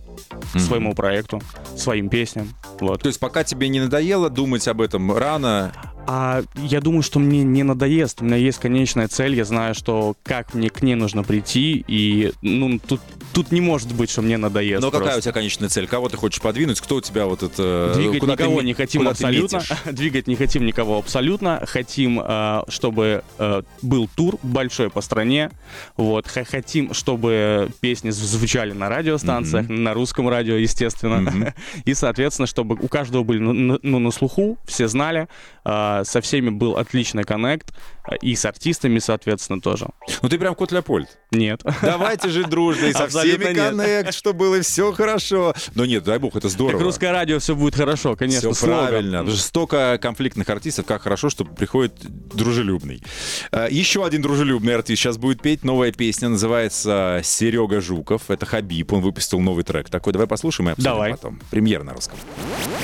своему 0.58 0.96
проекту, 0.96 1.42
своим 1.78 2.10
песням, 2.10 2.56
вот. 2.80 3.04
То 3.04 3.08
есть 3.08 3.20
пока 3.20 3.44
тебе 3.44 3.70
не 3.70 3.80
надоело 3.80 4.32
думать 4.32 4.68
об 4.68 4.82
этом 4.82 5.16
рано, 5.16 5.72
А 6.08 6.44
я 6.56 6.82
думаю, 6.82 7.02
что 7.02 7.20
мне 7.20 7.44
не 7.44 7.64
надоест. 7.64 8.22
У 8.22 8.26
меня 8.26 8.38
есть 8.38 8.60
конечная 8.60 9.08
цель. 9.08 9.36
Я 9.36 9.46
знаю, 9.46 9.74
что 9.74 10.16
как 10.24 10.54
мне 10.54 10.70
к 10.70 10.82
ней 10.82 10.96
нужно 10.96 11.24
прийти. 11.24 11.84
И 11.88 12.32
ну 12.42 12.80
тут, 12.80 13.02
тут 13.36 13.52
не 13.52 13.60
может 13.62 13.94
быть, 13.94 14.10
что 14.10 14.22
мне 14.22 14.38
надоест. 14.38 14.82
но 14.82 14.90
какая 14.90 15.02
у 15.02 15.06
просто. 15.08 15.22
тебя 15.24 15.34
конечная 15.34 15.70
цель? 15.70 15.88
Кого 15.88 16.08
ты 16.10 16.16
хочешь 16.16 16.42
подвинуть? 16.42 16.80
Кто 16.80 16.96
у 16.96 17.02
тебя 17.02 17.26
вот 17.26 17.44
это... 17.44 17.92
Двигать 17.96 18.20
куда 18.22 18.36
ты 18.38 18.44
никого 18.44 18.62
ме- 18.62 18.68
не 18.68 18.74
хотим 18.74 19.02
куда 19.02 19.14
ты 19.14 19.26
абсолютно. 19.26 19.62
Двигать 19.92 20.28
не 20.28 20.36
хотим 20.38 20.66
никого 20.66 20.98
абсолютно. 20.98 21.62
Хотим, 21.68 22.22
э, 22.24 22.64
чтобы 22.70 23.24
э, 23.38 23.62
был 23.82 24.10
тур 24.16 24.38
большой 24.42 24.90
по 24.90 25.02
стране. 25.02 25.52
Вот. 25.98 26.28
Хотим, 26.28 26.94
чтобы 26.94 27.70
песни 27.82 28.10
зв- 28.10 28.24
звучали 28.26 28.72
на 28.72 28.88
радиостанциях, 28.88 29.68
на 29.68 29.94
русском 29.94 30.30
радио, 30.30 30.56
естественно. 30.56 31.54
И, 31.84 31.94
соответственно, 31.94 32.48
чтобы 32.48 32.76
у 32.82 32.88
каждого 32.88 33.24
были 33.24 33.40
ну, 33.40 33.52
на- 33.54 33.80
ну, 33.84 34.00
на 34.00 34.12
слуху, 34.12 34.58
все 34.66 34.88
знали. 34.88 35.28
э, 35.66 36.04
Со 36.06 36.22
всеми 36.22 36.50
был 36.52 36.78
отличный 36.78 37.24
коннект. 37.24 37.74
И 38.22 38.36
с 38.36 38.46
артистами, 38.46 39.00
соответственно, 39.00 39.62
тоже. 39.62 39.88
Ну 40.22 40.30
ты 40.30 40.38
прям 40.38 40.56
кот 40.56 40.72
Леопольд. 40.72 41.10
Нет. 41.32 41.62
Давайте 41.82 42.30
жить 42.30 42.50
дружно 42.50 42.86
и 42.86 42.94
со 42.94 43.08
всеми 43.08 43.54
коннект, 43.54 44.14
что 44.14 44.34
было 44.34 44.62
все 44.62 44.92
хорошо. 44.94 45.54
Но 45.74 45.86
нет, 45.86 46.04
дай 46.04 46.20
бог, 46.20 46.36
это 46.36 46.50
здорово. 46.50 46.78
Как 46.78 46.82
русское 46.82 47.12
радио, 47.12 47.40
все 47.40 47.56
будет 47.56 47.76
хорошо, 47.76 48.16
конечно. 48.16 48.52
Все 48.54 48.66
правильно. 48.66 49.26
Столько 49.36 49.98
конфликтных 50.02 50.50
артистов, 50.50 50.86
как 50.86 51.02
хорошо, 51.04 51.30
что 51.30 51.46
приходит 51.46 51.94
дружелюбный. 52.00 53.04
Э, 53.52 53.68
Еще 53.70 54.06
один 54.06 54.22
дружелюбный 54.22 54.76
артист 54.76 55.02
сейчас 55.02 55.18
будет 55.18 55.42
петь. 55.42 55.64
Новая 55.64 55.92
песня 55.92 56.30
называется 56.30 57.22
«Серега 57.24 57.82
Жуков». 57.82 58.30
Это 58.30 58.46
Хабиб, 58.46 58.94
он 58.94 59.02
выпустил 59.02 59.40
новый 59.40 59.64
трек 59.64 59.90
такой. 59.90 60.14
Давай 60.14 60.28
послушаем 60.28 60.70
и 60.70 60.72
обсудим 60.74 60.92
Давай. 60.92 61.12
потом. 61.12 61.42
Премьер 61.50 61.84
на 61.84 61.94
русском. 61.94 62.18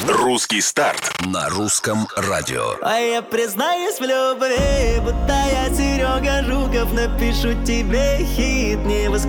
Русский 0.08 0.62
старт. 0.62 1.14
На 1.26 1.50
русском 1.50 2.08
радио. 2.16 2.76
А 2.82 2.96
я 2.98 3.22
признаюсь 3.22 4.00
в 4.00 4.02
любви, 4.02 5.11
будто 5.12 5.34
я 5.34 5.74
Серега 5.76 6.44
Жуков. 6.44 6.94
Напишу 6.94 7.54
тебе 7.64 8.26
хит, 8.36 8.80
не 8.86 9.06
из 9.06 9.26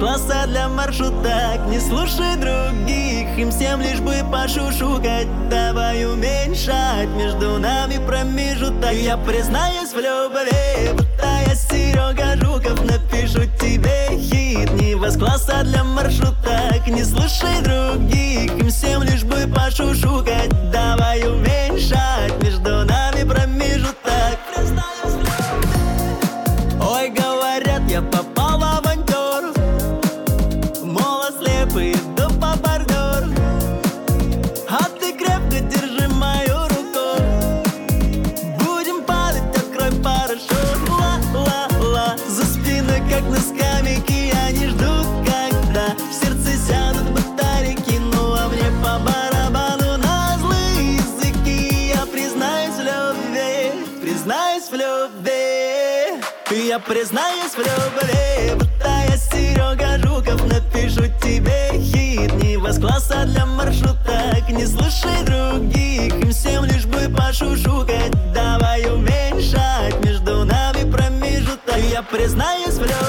для 0.46 0.68
маршруток 0.68 1.66
Не 1.68 1.80
слушай 1.80 2.36
других, 2.36 3.38
им 3.38 3.50
всем 3.50 3.80
лишь 3.80 4.00
бы 4.00 4.14
пошушукать. 4.30 5.26
Давай 5.48 6.04
уменьшать 6.04 7.08
между 7.16 7.58
нами 7.58 8.00
промежуток. 8.06 8.92
Я 8.92 9.16
признаюсь 9.16 9.92
в 9.92 9.98
любви, 9.98 10.92
будто 10.92 11.26
я 11.46 11.54
Серега 11.54 12.36
Жуков. 12.36 12.84
Напишу 12.84 13.44
тебе 13.60 14.18
хит, 14.18 14.70
не 14.72 14.92
из 14.92 15.16
для 15.64 15.84
маршруток 15.84 16.86
Не 16.86 17.04
слушай 17.04 17.62
других, 17.62 18.52
им 18.52 18.68
всем 18.68 19.02
лишь 19.02 19.24
бы 19.24 19.46
пошушукать. 19.52 20.50
Давай 20.70 21.22
уменьшать 21.22 22.01
признаюсь 56.86 57.52
в 57.52 57.58
любви 57.58 58.66
я 59.08 59.16
Серега 59.16 59.98
Жуков 59.98 60.42
Напишу 60.46 61.06
тебе 61.22 61.70
хит. 61.78 62.32
Не 62.42 62.54
из 62.54 62.78
класса 62.78 63.24
для 63.26 63.46
маршруток 63.46 64.48
Не 64.48 64.66
слушай 64.66 65.22
других 65.24 66.14
Им 66.14 66.30
всем 66.30 66.64
лишь 66.64 66.86
бы 66.86 67.08
пошушукать. 67.14 68.12
Давай 68.32 68.84
уменьшать 68.86 70.04
между 70.04 70.44
нами 70.44 70.90
промежуток. 70.90 71.76
Я 71.90 72.02
признаюсь 72.02 72.74
в 72.74 72.80
любви 72.80 73.01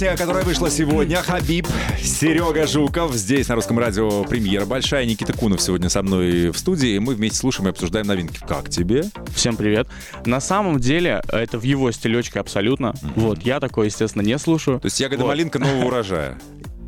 Песня, 0.00 0.16
которая 0.16 0.44
вышла 0.44 0.70
сегодня, 0.70 1.18
Хабиб, 1.18 1.66
Серега 2.02 2.66
Жуков. 2.66 3.12
Здесь 3.12 3.48
на 3.48 3.54
русском 3.56 3.78
радио 3.78 4.24
премьера 4.24 4.64
большая. 4.64 5.04
Никита 5.04 5.34
Кунов 5.34 5.60
сегодня 5.60 5.90
со 5.90 6.02
мной 6.02 6.48
в 6.52 6.56
студии. 6.56 6.98
Мы 6.98 7.14
вместе 7.14 7.36
слушаем 7.36 7.66
и 7.66 7.70
обсуждаем 7.70 8.06
новинки. 8.06 8.40
Как 8.48 8.70
тебе? 8.70 9.04
Всем 9.34 9.56
привет. 9.56 9.88
На 10.24 10.40
самом 10.40 10.80
деле, 10.80 11.20
это 11.28 11.58
в 11.58 11.64
его 11.64 11.92
стилечке 11.92 12.40
абсолютно. 12.40 12.94
Вот, 13.14 13.42
я 13.42 13.60
такое, 13.60 13.86
естественно, 13.88 14.22
не 14.22 14.38
слушаю. 14.38 14.80
То 14.80 14.86
есть 14.86 14.98
ягода 15.00 15.24
Вот. 15.24 15.28
малинка 15.28 15.58
нового 15.58 15.84
урожая. 15.88 16.38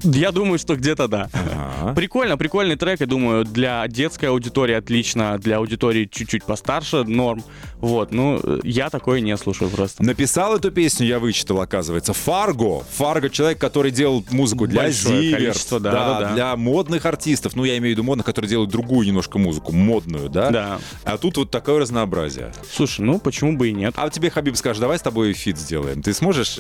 Я 0.03 0.33
думаю, 0.33 0.59
что 0.59 0.77
где-то 0.77 1.09
да. 1.09 1.29
Ага. 1.33 1.95
Прикольно, 1.95 2.37
прикольный 2.37 2.77
трек, 2.77 3.01
я 3.01 3.07
думаю, 3.07 3.45
для 3.45 3.87
детской 3.88 4.27
аудитории 4.27 4.75
отлично, 4.75 5.38
для 5.38 5.59
аудитории 5.59 6.09
чуть-чуть 6.11 6.45
постарше 6.45 7.05
норм. 7.05 7.45
Вот, 7.79 8.12
ну, 8.12 8.41
я 8.62 8.91
такое 8.91 9.21
не 9.21 9.37
слушаю 9.37 9.71
просто. 9.71 10.03
Написал 10.03 10.57
эту 10.57 10.71
песню, 10.71 11.07
я 11.07 11.19
вычитал, 11.19 11.61
оказывается, 11.61 12.12
Фарго. 12.12 12.85
Фарго 12.97 13.29
человек, 13.29 13.59
который 13.59 13.91
делал 13.91 14.25
музыку 14.31 14.67
для 14.67 14.83
количество, 14.83 15.81
да, 15.81 15.93
да, 15.93 16.21
да. 16.21 16.33
для 16.35 16.57
модных 16.57 17.07
артистов. 17.07 17.57
Ну, 17.57 17.65
я 17.65 17.77
имею 17.79 17.95
в 17.95 17.99
виду 17.99 18.05
модных, 18.05 18.27
которые 18.27 18.49
делают 18.49 18.71
другую 18.71 19.07
немножко 19.07 19.38
музыку, 19.38 19.73
модную, 19.73 20.29
да? 20.29 20.51
Да. 20.51 20.79
А 21.05 21.19
тут 21.19 21.37
вот 21.37 21.51
такое 21.51 21.81
разнообразие. 21.81 22.53
Слушай, 22.73 23.01
ну 23.03 23.19
почему 23.19 23.57
бы 23.57 23.69
и 23.69 23.73
нет? 23.73 23.95
А 23.97 24.09
тебе 24.11 24.31
Хабиб 24.31 24.57
скажет, 24.57 24.81
давай 24.81 24.99
с 24.99 25.03
тобой 25.03 25.33
фит 25.33 25.59
сделаем. 25.59 26.03
Ты 26.03 26.12
сможешь? 26.12 26.59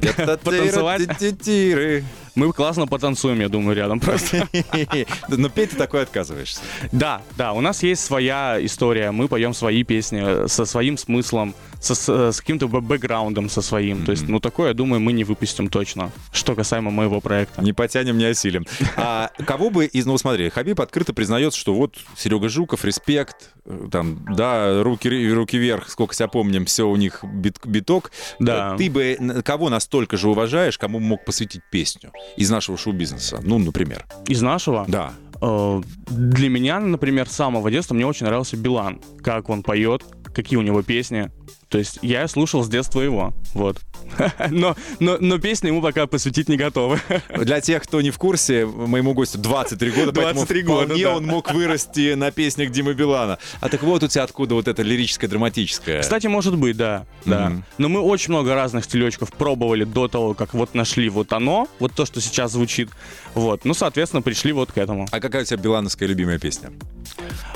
Потанцевать? 0.16 1.08
Мы 2.34 2.52
классно 2.52 2.86
потанцуем, 2.86 3.40
я 3.40 3.48
думаю, 3.48 3.76
рядом 3.76 4.00
просто. 4.00 4.48
Но 5.28 5.48
петь 5.48 5.70
ты 5.70 5.76
такой 5.76 6.02
отказываешься. 6.02 6.60
Да, 6.90 7.22
да, 7.36 7.52
у 7.52 7.60
нас 7.60 7.82
есть 7.82 8.04
своя 8.04 8.58
история, 8.60 9.10
мы 9.12 9.28
поем 9.28 9.54
свои 9.54 9.84
песни 9.84 10.46
со 10.48 10.64
своим 10.64 10.98
смыслом, 10.98 11.54
со, 11.80 11.94
с, 11.94 12.08
с 12.32 12.40
каким-то 12.40 12.66
бэ- 12.66 12.80
бэкграундом 12.80 13.48
со 13.48 13.62
своим. 13.62 14.04
То 14.04 14.10
есть, 14.12 14.26
ну, 14.26 14.40
такое, 14.40 14.68
я 14.68 14.74
думаю, 14.74 15.00
мы 15.00 15.12
не 15.12 15.22
выпустим 15.22 15.68
точно, 15.68 16.10
что 16.32 16.54
касаемо 16.54 16.90
моего 16.90 17.20
проекта. 17.20 17.62
Не 17.62 17.72
потянем, 17.72 18.18
не 18.18 18.24
осилим. 18.24 18.66
А 18.96 19.30
кого 19.46 19.70
бы 19.70 19.86
из... 19.86 20.06
Ну, 20.06 20.18
смотри, 20.18 20.48
Хабиб 20.50 20.80
открыто 20.80 21.12
признается, 21.14 21.58
что 21.58 21.74
вот 21.74 21.96
Серега 22.16 22.48
Жуков, 22.48 22.84
респект, 22.84 23.50
э, 23.64 23.88
там, 23.92 24.24
да, 24.34 24.82
руки, 24.82 25.08
руки 25.32 25.56
вверх, 25.58 25.88
сколько 25.88 26.14
себя 26.14 26.28
помним, 26.28 26.64
все 26.64 26.88
у 26.88 26.96
них 26.96 27.22
бит, 27.22 27.58
биток. 27.64 28.10
Да. 28.38 28.74
Э, 28.74 28.78
Ты 28.78 28.90
бы 28.90 29.42
кого 29.44 29.68
настолько 29.68 30.16
же 30.16 30.28
уважаешь, 30.28 30.78
кому 30.78 30.98
мог 30.98 31.24
посвятить 31.24 31.62
песню 31.70 32.12
из 32.36 32.50
нашего 32.50 32.76
шоу-бизнеса? 32.76 33.40
Ну, 33.42 33.58
например. 33.58 34.04
Из 34.26 34.42
нашего? 34.42 34.84
Да. 34.88 35.12
Э, 35.40 35.82
Для 36.08 36.48
меня, 36.48 36.80
например, 36.80 37.28
с 37.28 37.32
самого 37.32 37.70
детства 37.70 37.94
мне 37.94 38.06
очень 38.06 38.26
нравился 38.26 38.56
Билан. 38.56 39.00
Как 39.22 39.48
он 39.50 39.62
поет, 39.62 40.02
какие 40.34 40.58
у 40.58 40.62
него 40.62 40.82
песни. 40.82 41.30
То 41.74 41.78
есть 41.78 41.98
я 42.02 42.28
слушал 42.28 42.62
с 42.62 42.68
детства 42.68 43.00
его. 43.00 43.34
Вот. 43.52 43.80
Но, 44.50 44.76
но, 45.00 45.16
но 45.18 45.38
песни 45.38 45.68
ему 45.68 45.82
пока 45.82 46.06
посвятить 46.06 46.48
не 46.48 46.56
готовы. 46.56 47.00
Для 47.36 47.60
тех, 47.60 47.82
кто 47.82 48.00
не 48.00 48.10
в 48.10 48.18
курсе, 48.18 48.64
моему 48.64 49.12
гостю 49.12 49.38
23 49.38 49.90
года, 49.90 50.12
23 50.12 50.62
поэтому 50.62 50.74
года, 50.74 50.84
вполне 50.86 51.04
да. 51.04 51.16
он 51.16 51.26
мог 51.26 51.52
вырасти 51.52 52.14
на 52.14 52.30
песнях 52.30 52.70
Димы 52.70 52.94
Билана. 52.94 53.38
А 53.60 53.68
так 53.68 53.82
вот 53.82 54.04
у 54.04 54.08
тебя 54.08 54.22
откуда 54.22 54.54
вот 54.54 54.68
это 54.68 54.82
лирическое, 54.82 55.28
драматическое? 55.28 56.02
Кстати, 56.02 56.28
может 56.28 56.56
быть, 56.56 56.76
да. 56.76 57.06
да. 57.24 57.48
Мгм. 57.48 57.64
Но 57.78 57.88
мы 57.88 58.00
очень 58.02 58.30
много 58.30 58.54
разных 58.54 58.84
стилечков 58.84 59.32
пробовали 59.32 59.82
до 59.82 60.06
того, 60.06 60.34
как 60.34 60.54
вот 60.54 60.74
нашли 60.74 61.08
вот 61.08 61.32
оно, 61.32 61.66
вот 61.80 61.92
то, 61.92 62.06
что 62.06 62.20
сейчас 62.20 62.52
звучит. 62.52 62.90
Вот. 63.34 63.64
Ну, 63.64 63.74
соответственно, 63.74 64.22
пришли 64.22 64.52
вот 64.52 64.70
к 64.70 64.78
этому. 64.78 65.08
А 65.10 65.18
какая 65.18 65.42
у 65.42 65.44
тебя 65.44 65.56
билановская 65.56 66.08
любимая 66.08 66.38
песня? 66.38 66.70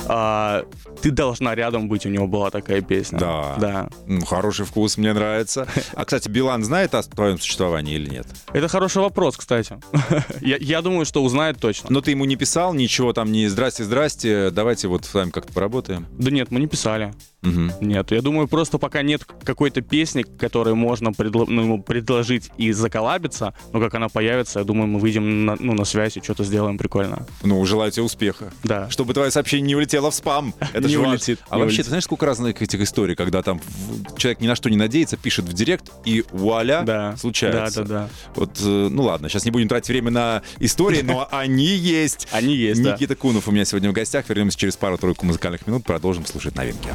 А, 0.06 0.64
ты 1.02 1.10
должна 1.10 1.54
рядом 1.54 1.88
быть, 1.88 2.06
у 2.06 2.08
него 2.08 2.26
была 2.26 2.50
такая 2.50 2.80
песня. 2.80 3.18
Да. 3.18 3.56
Да. 3.58 3.88
М, 4.08 4.22
Хороший 4.22 4.64
вкус, 4.64 4.96
мне 4.96 5.12
нравится. 5.12 5.66
А, 5.94 6.04
кстати, 6.04 6.28
Билан 6.28 6.64
знает 6.64 6.94
о 6.94 7.02
твоем 7.02 7.38
существовании 7.38 7.94
или 7.94 8.08
нет? 8.08 8.26
Это 8.52 8.66
хороший 8.68 9.02
вопрос, 9.02 9.36
кстати. 9.36 9.76
я, 10.40 10.56
я 10.58 10.82
думаю, 10.82 11.04
что 11.04 11.22
узнает 11.22 11.58
точно. 11.60 11.88
Но 11.90 12.00
ты 12.00 12.12
ему 12.12 12.24
не 12.24 12.36
писал 12.36 12.74
ничего 12.74 13.12
там, 13.12 13.30
не 13.30 13.48
«Здрасте, 13.48 13.84
здрасте, 13.84 14.50
давайте 14.50 14.88
вот 14.88 15.04
с 15.04 15.12
вами 15.14 15.30
как-то 15.30 15.52
поработаем». 15.52 16.06
Да 16.18 16.30
нет, 16.30 16.50
мы 16.50 16.60
не 16.60 16.66
писали. 16.66 17.12
Мгм. 17.42 17.72
Нет, 17.80 18.10
я 18.10 18.20
думаю, 18.20 18.48
просто 18.48 18.78
пока 18.78 19.02
нет 19.02 19.24
какой-то 19.44 19.80
песни, 19.80 20.22
которой 20.22 20.74
можно 20.74 21.10
предло- 21.10 21.44
ну, 21.46 21.62
ему 21.62 21.82
предложить 21.82 22.50
и 22.56 22.72
заколабиться, 22.72 23.54
но 23.72 23.80
как 23.80 23.94
она 23.94 24.08
появится, 24.08 24.58
я 24.58 24.64
думаю, 24.64 24.88
мы 24.88 24.98
выйдем 24.98 25.44
на, 25.46 25.56
ну, 25.60 25.72
на 25.74 25.84
связь 25.84 26.16
и 26.16 26.20
что-то 26.22 26.42
сделаем 26.42 26.78
прикольно. 26.78 27.26
Ну, 27.44 27.64
желаю 27.64 27.92
тебе 27.92 28.02
успеха. 28.02 28.52
Да. 28.64 28.90
Чтобы 28.90 29.14
твое 29.14 29.30
сообщение 29.30 29.66
не 29.68 29.76
улетело 29.76 30.10
в 30.10 30.14
спам. 30.16 30.52
Это 30.72 30.88
Не 30.88 30.94
же 30.94 30.98
улетит, 30.98 31.38
А 31.48 31.58
вообще, 31.58 31.82
ты 31.84 31.90
знаешь, 31.90 32.04
сколько 32.04 32.26
разных 32.26 32.60
этих 32.60 32.80
историй, 32.80 33.14
когда 33.14 33.42
там 33.42 33.60
в- 33.60 33.87
человек 34.16 34.40
ни 34.40 34.46
на 34.46 34.54
что 34.54 34.70
не 34.70 34.76
надеется, 34.76 35.16
пишет 35.16 35.44
в 35.46 35.52
директ, 35.52 35.90
и 36.04 36.24
вуаля, 36.32 36.82
Да. 36.84 37.16
случается. 37.16 37.82
Да, 37.82 37.84
да, 37.84 38.00
да. 38.00 38.08
Вот, 38.34 38.58
э, 38.60 38.88
ну 38.90 39.02
ладно, 39.02 39.28
сейчас 39.28 39.44
не 39.44 39.50
будем 39.50 39.68
тратить 39.68 39.88
время 39.88 40.10
на 40.10 40.42
истории, 40.58 41.02
но 41.02 41.28
они 41.32 41.64
есть. 41.64 42.28
Они 42.32 42.54
есть. 42.54 42.80
Никита 42.80 43.16
Кунов 43.16 43.48
у 43.48 43.50
меня 43.50 43.64
сегодня 43.64 43.90
в 43.90 43.92
гостях. 43.92 44.28
Вернемся 44.28 44.58
через 44.58 44.76
пару-тройку 44.76 45.26
музыкальных 45.26 45.66
минут, 45.66 45.84
продолжим 45.84 46.26
слушать 46.26 46.54
новинки. 46.56 46.88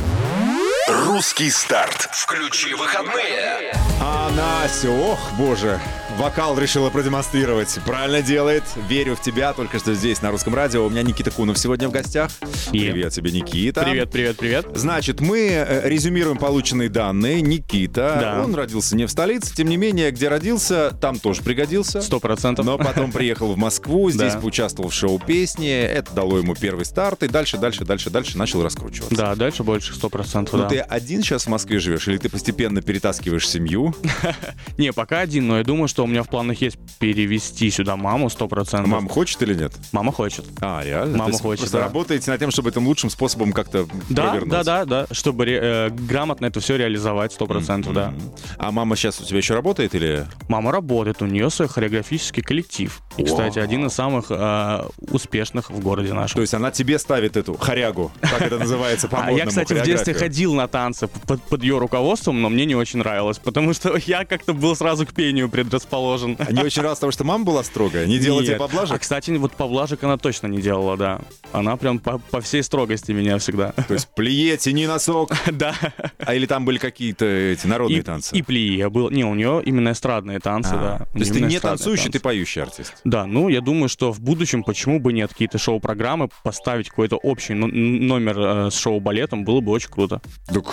Русский 0.87 1.49
старт. 1.49 2.09
Включи 2.11 2.73
выходные. 2.73 3.71
А 4.01 4.29
Настя, 4.35 4.89
ох, 4.91 5.17
боже, 5.37 5.79
вокал 6.17 6.59
решила 6.59 6.89
продемонстрировать. 6.89 7.79
Правильно 7.85 8.21
делает. 8.21 8.63
Верю 8.89 9.15
в 9.15 9.21
тебя. 9.21 9.53
Только 9.53 9.79
что 9.79 9.93
здесь, 9.93 10.21
на 10.21 10.31
русском 10.31 10.53
радио. 10.53 10.85
У 10.85 10.89
меня 10.89 11.01
Никита 11.03 11.31
Кунов 11.31 11.57
сегодня 11.57 11.87
в 11.87 11.91
гостях. 11.91 12.31
И- 12.73 12.79
Привет 12.79 13.13
тебе, 13.13 13.31
Никита. 13.31 13.81
Привет, 13.83 14.11
привет, 14.11 14.37
привет. 14.37 14.65
Значит, 14.75 15.21
мы 15.21 15.39
э, 15.51 15.87
резюмируем 15.87 16.37
полученные 16.37 16.89
данные. 16.89 17.41
Никита, 17.41 18.17
Да. 18.19 18.43
он 18.43 18.53
родился 18.53 18.97
не 18.97 19.05
в 19.05 19.09
столице, 19.11 19.55
тем 19.55 19.69
не 19.69 19.77
менее, 19.77 20.11
где 20.11 20.27
родился, 20.27 20.91
там 20.99 21.17
тоже 21.17 21.43
пригодился. 21.43 22.01
Сто 22.01 22.19
процентов. 22.19 22.65
Но 22.65 22.77
потом 22.77 23.13
приехал 23.13 23.53
в 23.53 23.57
Москву, 23.57 24.09
здесь 24.11 24.33
Да. 24.33 24.39
поучаствовал 24.41 24.89
в 24.89 24.93
шоу 24.93 25.17
песни. 25.17 25.71
Это 25.71 26.11
дало 26.13 26.39
ему 26.39 26.55
первый 26.55 26.83
старт, 26.83 27.23
и 27.23 27.29
дальше, 27.29 27.55
дальше, 27.57 27.85
дальше, 27.85 28.09
дальше 28.09 28.37
начал 28.37 28.61
раскручиваться. 28.63 29.15
Да, 29.15 29.35
дальше 29.35 29.63
больше 29.63 29.93
сто 29.95 30.09
процентов, 30.09 30.53
Ну 30.59 30.59
да. 30.67 30.72
Ты 30.73 30.79
один 30.79 31.21
сейчас 31.21 31.45
в 31.45 31.49
Москве 31.49 31.79
живешь, 31.79 32.07
или 32.07 32.17
ты 32.17 32.29
постепенно 32.29 32.81
перетаскиваешь 32.81 33.47
семью? 33.47 33.95
Не, 34.77 34.91
пока 34.93 35.19
один, 35.19 35.47
но 35.47 35.57
я 35.57 35.63
думаю, 35.63 35.87
что 35.87 36.03
у 36.03 36.07
меня 36.07 36.23
в 36.23 36.29
планах 36.29 36.61
есть 36.61 36.77
перевести 36.99 37.69
сюда 37.69 37.95
маму 37.95 38.29
сто 38.29 38.47
процентов. 38.47 38.87
Мама 38.89 39.09
хочет 39.09 39.41
или 39.43 39.53
нет? 39.53 39.73
Мама 39.91 40.11
хочет. 40.11 40.45
А, 40.61 40.81
реально? 40.83 41.17
Мама 41.17 41.31
То 41.31 41.37
хочет, 41.39 41.59
Просто 41.61 41.77
да. 41.77 41.83
работаете 41.85 42.31
над 42.31 42.39
тем, 42.39 42.51
чтобы 42.51 42.69
этим 42.69 42.87
лучшим 42.87 43.09
способом 43.09 43.53
как-то 43.53 43.87
Да, 44.09 44.29
провернуть. 44.31 44.49
да, 44.51 44.63
да, 44.63 44.85
да, 44.85 45.07
чтобы 45.11 45.45
э, 45.45 45.89
грамотно 45.89 46.47
это 46.47 46.59
все 46.59 46.75
реализовать 46.75 47.33
сто 47.33 47.45
процентов, 47.45 47.93
да. 47.93 48.13
А 48.57 48.71
мама 48.71 48.95
сейчас 48.95 49.19
у 49.21 49.25
тебя 49.25 49.37
еще 49.37 49.53
работает 49.53 49.93
или... 49.95 50.25
Мама 50.47 50.71
работает, 50.71 51.21
у 51.21 51.25
нее 51.25 51.49
свой 51.49 51.67
хореографический 51.67 52.41
коллектив. 52.43 53.01
И, 53.17 53.23
кстати, 53.23 53.59
один 53.59 53.85
из 53.85 53.93
самых 53.93 54.25
э, 54.29 54.83
успешных 55.11 55.69
в 55.69 55.79
городе 55.79 56.09
То 56.09 56.15
нашем. 56.15 56.41
есть 56.41 56.53
она 56.53 56.71
тебе 56.71 56.97
ставит 56.97 57.37
эту 57.37 57.55
хорягу, 57.55 58.11
как 58.21 58.41
это 58.41 58.57
называется 58.57 59.07
по 59.07 59.17
А 59.23 59.31
я, 59.31 59.45
кстати, 59.45 59.73
в 59.73 59.83
детстве 59.83 60.13
ходил 60.13 60.53
на 60.53 60.62
танцы 60.67 61.07
под, 61.07 61.41
под 61.43 61.61
ее 61.63 61.77
руководством, 61.77 62.41
но 62.41 62.49
мне 62.49 62.65
не 62.65 62.75
очень 62.75 62.99
нравилось, 62.99 63.39
потому 63.39 63.73
что 63.73 63.95
я 64.05 64.25
как-то 64.25 64.53
был 64.53 64.75
сразу 64.75 65.05
к 65.05 65.13
пению 65.13 65.49
предрасположен. 65.49 66.37
Не 66.51 66.61
очень 66.63 66.81
раз, 66.81 66.97
потому 66.97 67.11
что 67.11 67.23
мама 67.23 67.43
была 67.45 67.63
строгая, 67.63 68.05
не 68.05 68.19
делала 68.19 68.43
тебе 68.43 68.55
поблажек. 68.57 68.95
А, 68.95 68.99
кстати, 68.99 69.31
вот 69.31 69.53
поблажек 69.53 70.03
она 70.03 70.17
точно 70.17 70.47
не 70.47 70.61
делала, 70.61 70.97
да. 70.97 71.21
Она 71.51 71.77
прям 71.77 71.99
по, 71.99 72.17
по 72.19 72.41
всей 72.41 72.63
строгости 72.63 73.11
меня 73.11 73.37
всегда. 73.37 73.71
То 73.71 73.93
есть 73.93 74.07
плие, 74.15 74.57
тяни 74.57 74.87
носок. 74.87 75.31
Да. 75.53 75.75
А 76.19 76.33
или 76.33 76.45
там 76.45 76.65
были 76.65 76.77
какие-то 76.77 77.25
эти 77.25 77.67
народные 77.67 77.99
И, 77.99 78.01
танцы? 78.01 78.35
и 78.35 78.41
плие 78.41 78.89
был. 78.89 79.09
Не, 79.11 79.23
у 79.23 79.33
нее 79.35 79.61
именно 79.63 79.91
эстрадные 79.91 80.39
танцы, 80.39 80.73
А, 80.73 80.97
да. 80.99 81.05
То 81.13 81.19
есть 81.19 81.31
ты 81.33 81.41
не 81.41 81.59
танцующий, 81.59 82.05
ты 82.05 82.13
танцы. 82.13 82.23
поющий 82.23 82.61
артист. 82.63 82.95
Да, 83.03 83.25
ну, 83.25 83.49
я 83.49 83.61
думаю, 83.61 83.87
что 83.89 84.11
в 84.11 84.19
будущем, 84.19 84.63
почему 84.63 84.99
бы 84.99 85.13
нет, 85.13 85.31
какие-то 85.31 85.57
шоу-программы, 85.57 86.29
поставить 86.43 86.89
какой-то 86.89 87.17
общий 87.17 87.53
номер 87.53 88.39
э, 88.39 88.71
с 88.71 88.77
шоу-балетом, 88.79 89.43
было 89.45 89.61
бы 89.61 89.71
очень 89.71 89.89
круто. 89.89 90.21
Так 90.53 90.65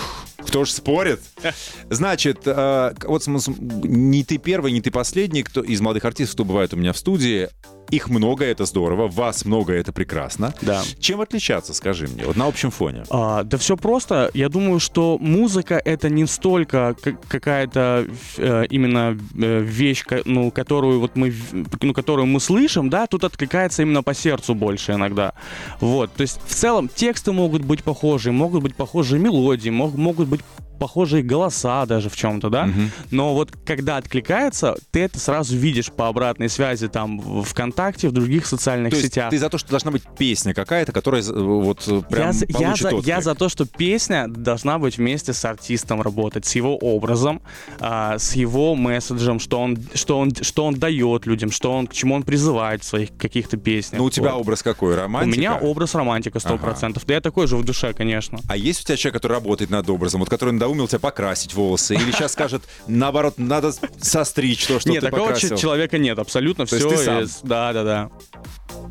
кто 0.45 0.65
ж 0.65 0.71
спорит? 0.71 1.21
Значит, 1.89 2.41
э, 2.45 2.93
вот 3.03 3.25
не 3.27 4.23
ты 4.23 4.37
первый, 4.37 4.71
не 4.71 4.81
ты 4.81 4.91
последний, 4.91 5.43
кто 5.43 5.61
из 5.61 5.79
молодых 5.81 6.03
артистов, 6.05 6.35
кто 6.35 6.45
бывает 6.45 6.73
у 6.73 6.77
меня 6.77 6.93
в 6.93 6.97
студии. 6.97 7.49
Их 7.91 8.09
много, 8.09 8.45
это 8.45 8.65
здорово, 8.65 9.07
вас 9.07 9.45
много, 9.45 9.73
это 9.73 9.91
прекрасно. 9.91 10.53
Да. 10.61 10.81
Чем 10.99 11.21
отличаться, 11.21 11.73
скажи 11.73 12.07
мне, 12.07 12.25
вот 12.25 12.35
на 12.37 12.47
общем 12.47 12.71
фоне? 12.71 13.03
А, 13.09 13.43
да 13.43 13.57
все 13.57 13.75
просто. 13.75 14.31
Я 14.33 14.49
думаю, 14.49 14.79
что 14.79 15.17
музыка 15.19 15.81
это 15.83 16.09
не 16.09 16.25
столько 16.25 16.95
какая-то 17.27 18.07
э, 18.37 18.65
именно 18.69 19.17
э, 19.37 19.61
вещь, 19.61 20.03
ну, 20.25 20.51
которую 20.51 20.99
вот 21.01 21.15
мы, 21.15 21.33
ну, 21.81 21.93
которую 21.93 22.27
мы 22.27 22.39
слышим, 22.39 22.89
да, 22.89 23.07
тут 23.07 23.23
откликается 23.23 23.81
именно 23.81 24.03
по 24.03 24.13
сердцу 24.13 24.55
больше 24.55 24.93
иногда. 24.93 25.33
Вот, 25.81 26.13
то 26.13 26.21
есть 26.21 26.39
в 26.47 26.55
целом 26.55 26.87
тексты 26.87 27.31
могут 27.33 27.63
быть 27.63 27.83
похожи, 27.83 28.31
могут 28.31 28.63
быть 28.63 28.75
похожие 28.75 29.19
мелодии, 29.21 29.69
мог- 29.69 29.95
могут 29.95 30.27
быть 30.29 30.41
похожие 30.79 31.21
голоса 31.21 31.85
даже 31.85 32.09
в 32.09 32.15
чем-то, 32.15 32.49
да. 32.49 32.67
Но 33.11 33.35
вот 33.35 33.51
когда 33.65 33.97
откликается, 33.97 34.75
ты 34.89 35.01
это 35.01 35.19
сразу 35.19 35.55
видишь 35.55 35.91
по 35.91 36.07
обратной 36.07 36.49
связи 36.49 36.87
там 36.87 37.19
ВКонтакте 37.43 37.80
ВКонтакте, 37.81 38.09
в 38.09 38.11
других 38.11 38.45
социальных 38.45 38.91
То 38.91 38.97
есть 38.97 39.09
сетях. 39.09 39.29
ты 39.29 39.37
за 39.37 39.49
то, 39.49 39.57
что 39.57 39.69
должна 39.69 39.91
быть 39.91 40.03
песня 40.17 40.53
какая-то, 40.53 40.91
которая 40.91 41.21
э, 41.23 41.31
вот 41.33 41.83
э, 41.87 42.01
прям 42.09 42.31
я, 42.49 42.69
я, 42.69 42.75
за, 42.75 42.89
я 43.03 43.21
за 43.21 43.35
то, 43.35 43.49
что 43.49 43.65
песня 43.65 44.27
должна 44.27 44.77
быть 44.79 44.97
вместе 44.97 45.33
с 45.33 45.43
артистом 45.45 46.01
работать, 46.01 46.45
с 46.45 46.55
его 46.55 46.77
образом, 46.77 47.41
а, 47.79 48.17
с 48.17 48.33
его 48.35 48.75
месседжем, 48.75 49.39
что 49.39 49.59
он, 49.59 49.77
что 49.93 50.19
он, 50.19 50.33
что 50.41 50.65
он 50.65 50.75
дает 50.75 51.25
людям, 51.25 51.51
что 51.51 51.71
он, 51.73 51.87
к 51.87 51.93
чему 51.93 52.15
он 52.15 52.23
призывает 52.23 52.83
в 52.83 52.87
своих 52.87 53.15
каких-то 53.17 53.57
песнях. 53.57 53.99
Ну, 53.99 54.05
у 54.05 54.09
тебя 54.09 54.33
Вот. 54.33 54.41
образ 54.41 54.63
какой? 54.63 54.93
У 54.93 54.97
Романтика? 54.97 55.37
меня 55.39 55.57
образ 55.57 55.95
романтика 55.95 56.39
100%. 56.39 57.01
Да 57.05 57.13
я 57.13 57.21
такой 57.21 57.47
же 57.47 57.57
в 57.57 57.63
душе, 57.63 57.93
конечно. 57.93 58.39
А 58.47 58.55
есть 58.57 58.81
у 58.81 58.83
тебя 58.85 58.97
человек, 58.97 59.21
который 59.21 59.33
работает 59.33 59.69
над 59.71 59.89
образом, 59.89 60.19
вот 60.19 60.29
который 60.29 60.53
надоумил 60.53 60.87
тебя 60.87 60.99
покрасить 60.99 61.53
волосы? 61.53 61.95
Или 61.95 62.11
сейчас 62.11 62.33
скажет, 62.33 62.61
наоборот, 62.87 63.35
надо 63.37 63.73
состричь 63.99 64.65
то, 64.67 64.79
что 64.79 64.89
нет, 64.89 65.01
ты 65.01 65.07
такого 65.09 65.27
покрасил? 65.27 65.55
ч- 65.55 65.61
человека 65.61 65.97
нет, 65.97 66.19
абсолютно 66.19 66.65
То 66.65 66.75
есть 66.75 66.87
все. 66.87 66.97
ты 66.97 67.27
сам? 67.27 67.47
Да, 67.47 67.70
да. 67.73 68.09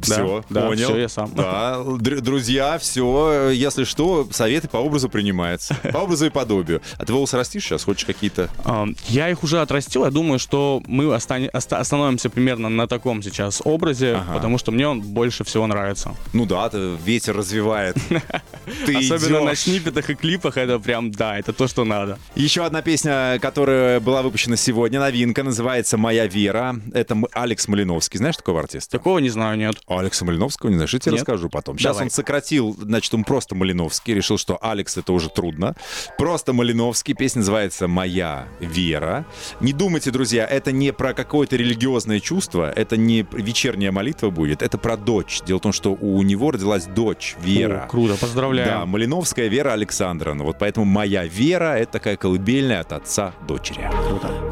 Все, 0.03 0.43
да, 0.49 0.67
понял. 0.69 0.89
всё, 0.89 0.99
я 0.99 1.09
сам. 1.09 1.31
Да, 1.35 1.83
др- 1.99 2.21
друзья, 2.21 2.79
все, 2.79 3.51
если 3.51 3.85
что, 3.85 4.27
советы 4.33 4.67
по 4.69 4.79
образу 4.79 5.09
принимаются. 5.11 5.75
По 5.93 5.99
образу 5.99 6.27
и 6.27 6.31
подобию. 6.31 6.81
А 6.97 7.05
ты 7.05 7.13
волосы 7.13 7.37
растишь 7.37 7.65
сейчас? 7.65 7.85
Хочешь 7.85 8.05
какие-то? 8.07 8.49
А, 8.65 8.87
Я 9.09 9.29
их 9.29 9.43
уже 9.43 9.61
отрастил, 9.61 10.05
я 10.05 10.11
думаю, 10.11 10.39
что 10.39 10.83
мы 10.87 11.15
остановимся 11.15 12.31
примерно 12.31 12.69
на 12.69 12.87
таком 12.87 13.23
сейчас 13.23 13.61
образе, 13.65 14.15
Ага. 14.17 14.35
потому 14.35 14.57
что 14.59 14.73
мне 14.73 14.89
он 14.89 15.01
больше 15.03 15.45
всего 15.45 15.67
нравится. 15.67 16.15
Ну 16.33 16.47
да, 16.47 16.71
ветер 17.05 17.37
развивает. 17.37 17.97
Ты 18.87 18.97
Особенно 18.97 19.41
на 19.41 19.49
идёшь. 19.51 19.59
сниппетах 19.61 20.09
и 20.11 20.15
клипах, 20.15 20.57
это 20.57 20.79
прям, 20.79 21.11
да, 21.11 21.39
это 21.39 21.53
то, 21.53 21.69
что 21.69 21.85
надо. 21.85 22.19
Еще 22.35 22.65
одна 22.65 22.83
песня, 22.83 23.39
которая 23.41 24.01
была 24.01 24.23
выпущена 24.23 24.57
сегодня, 24.57 25.01
новинка, 25.01 25.43
называется 25.43 25.97
«Моя 25.99 26.27
вера». 26.27 26.77
Это 26.95 27.17
Алекс 27.33 27.69
Малиновский. 27.69 28.19
Знаешь 28.19 28.37
такого 28.37 28.61
артиста? 28.61 28.99
Такого 28.99 29.19
не 29.19 29.29
знаю, 29.31 29.59
нет. 29.59 29.70
Алекса 29.87 30.25
Малиновского 30.25 30.71
не 30.71 30.77
знаешь? 30.77 30.93
Я 30.93 31.01
тебе 31.01 31.13
Нет. 31.13 31.21
расскажу 31.21 31.49
потом. 31.49 31.79
Сейчас 31.79 31.97
Давай. 31.97 32.05
он 32.05 32.11
сократил, 32.11 32.77
значит, 32.79 33.13
он 33.15 33.25
просто 33.25 33.55
Малиновский. 33.55 34.15
Решил, 34.15 34.39
что 34.39 34.59
Алекс 34.61 34.97
это 34.97 35.13
уже 35.13 35.29
трудно. 35.29 35.75
Просто 36.19 36.53
Малиновский. 36.53 37.15
Песня 37.15 37.41
называется 37.41 37.89
«Моя 37.89 38.47
вера». 38.61 39.25
Не 39.61 39.73
думайте, 39.73 40.11
друзья, 40.11 40.47
это 40.47 40.73
не 40.73 40.93
про 40.93 41.15
какое-то 41.15 41.57
религиозное 41.57 42.21
чувство, 42.21 42.71
это 42.71 42.97
не 42.97 43.27
вечерняя 43.33 43.93
молитва 43.93 44.31
будет, 44.31 44.63
это 44.63 44.79
про 44.79 44.97
дочь. 44.97 45.41
Дело 45.47 45.59
в 45.59 45.63
том, 45.63 45.73
что 45.73 45.93
у 45.93 46.23
него 46.23 46.51
родилась 46.51 46.87
дочь 46.87 47.37
Вера. 47.43 47.85
О, 47.85 47.89
круто, 47.89 48.17
поздравляю. 48.17 48.69
Да, 48.69 48.87
Малиновская 48.87 49.49
Вера 49.49 49.73
Александровна. 49.73 50.45
Вот 50.45 50.59
поэтому 50.59 50.87
«Моя 50.87 51.25
вера»— 51.25 51.77
это 51.79 51.93
такая 51.93 52.17
колыбельная 52.17 52.81
от 52.81 52.93
отца 52.93 53.33
дочери. 53.47 53.91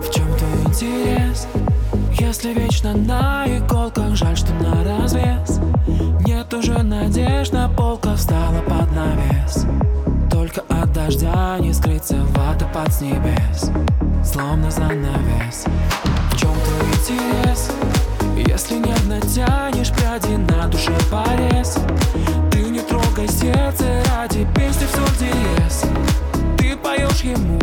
В 0.01 0.13
чем 0.13 0.27
твой 0.37 0.63
интерес? 0.65 1.47
Если 2.21 2.53
вечно 2.53 2.95
на 2.95 3.45
иголках, 3.47 4.17
жаль, 4.17 4.37
что 4.37 4.53
на 4.55 4.83
развес. 4.83 5.61
Нет 6.27 6.53
уже 6.53 6.83
надежд, 6.83 7.53
на 7.53 7.69
полках 7.69 8.17
встала 8.17 8.61
под 8.63 8.91
навес. 8.93 9.65
Только 10.31 10.63
от 10.69 10.93
дождя 10.93 11.59
не 11.61 11.73
скрыться 11.73 12.17
водопад 12.35 12.93
с 12.93 13.03
небес. 13.03 13.71
Словно 14.25 14.69
занавес. 14.71 15.65
В 16.33 16.37
чем 16.37 16.51
твой 16.51 16.89
интерес? 16.91 17.71
Если 18.37 18.75
нервно 18.75 19.21
тянешь 19.21 19.93
пряди 19.93 20.37
на 20.37 20.67
душе 20.67 20.93
порез. 21.11 21.79
Ты 22.51 22.63
не 22.63 22.81
трогай 22.81 23.29
сердце 23.29 24.03
ради 24.11 24.45
песни 24.57 24.87
в 24.87 24.91
соль 24.91 26.57
Ты 26.59 26.77
поешь 26.77 27.21
ему 27.21 27.59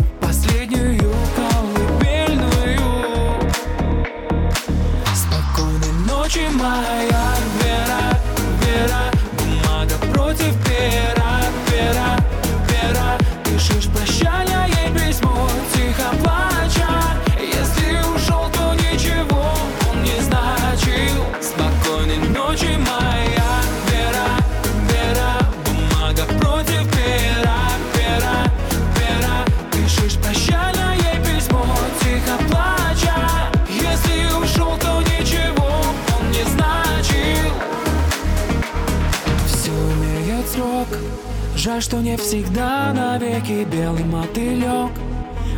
Жаль, 41.76 41.84
что 41.84 41.98
не 41.98 42.16
всегда 42.16 42.94
навеки 42.94 43.68
белый 43.70 44.06
мотылек 44.06 44.92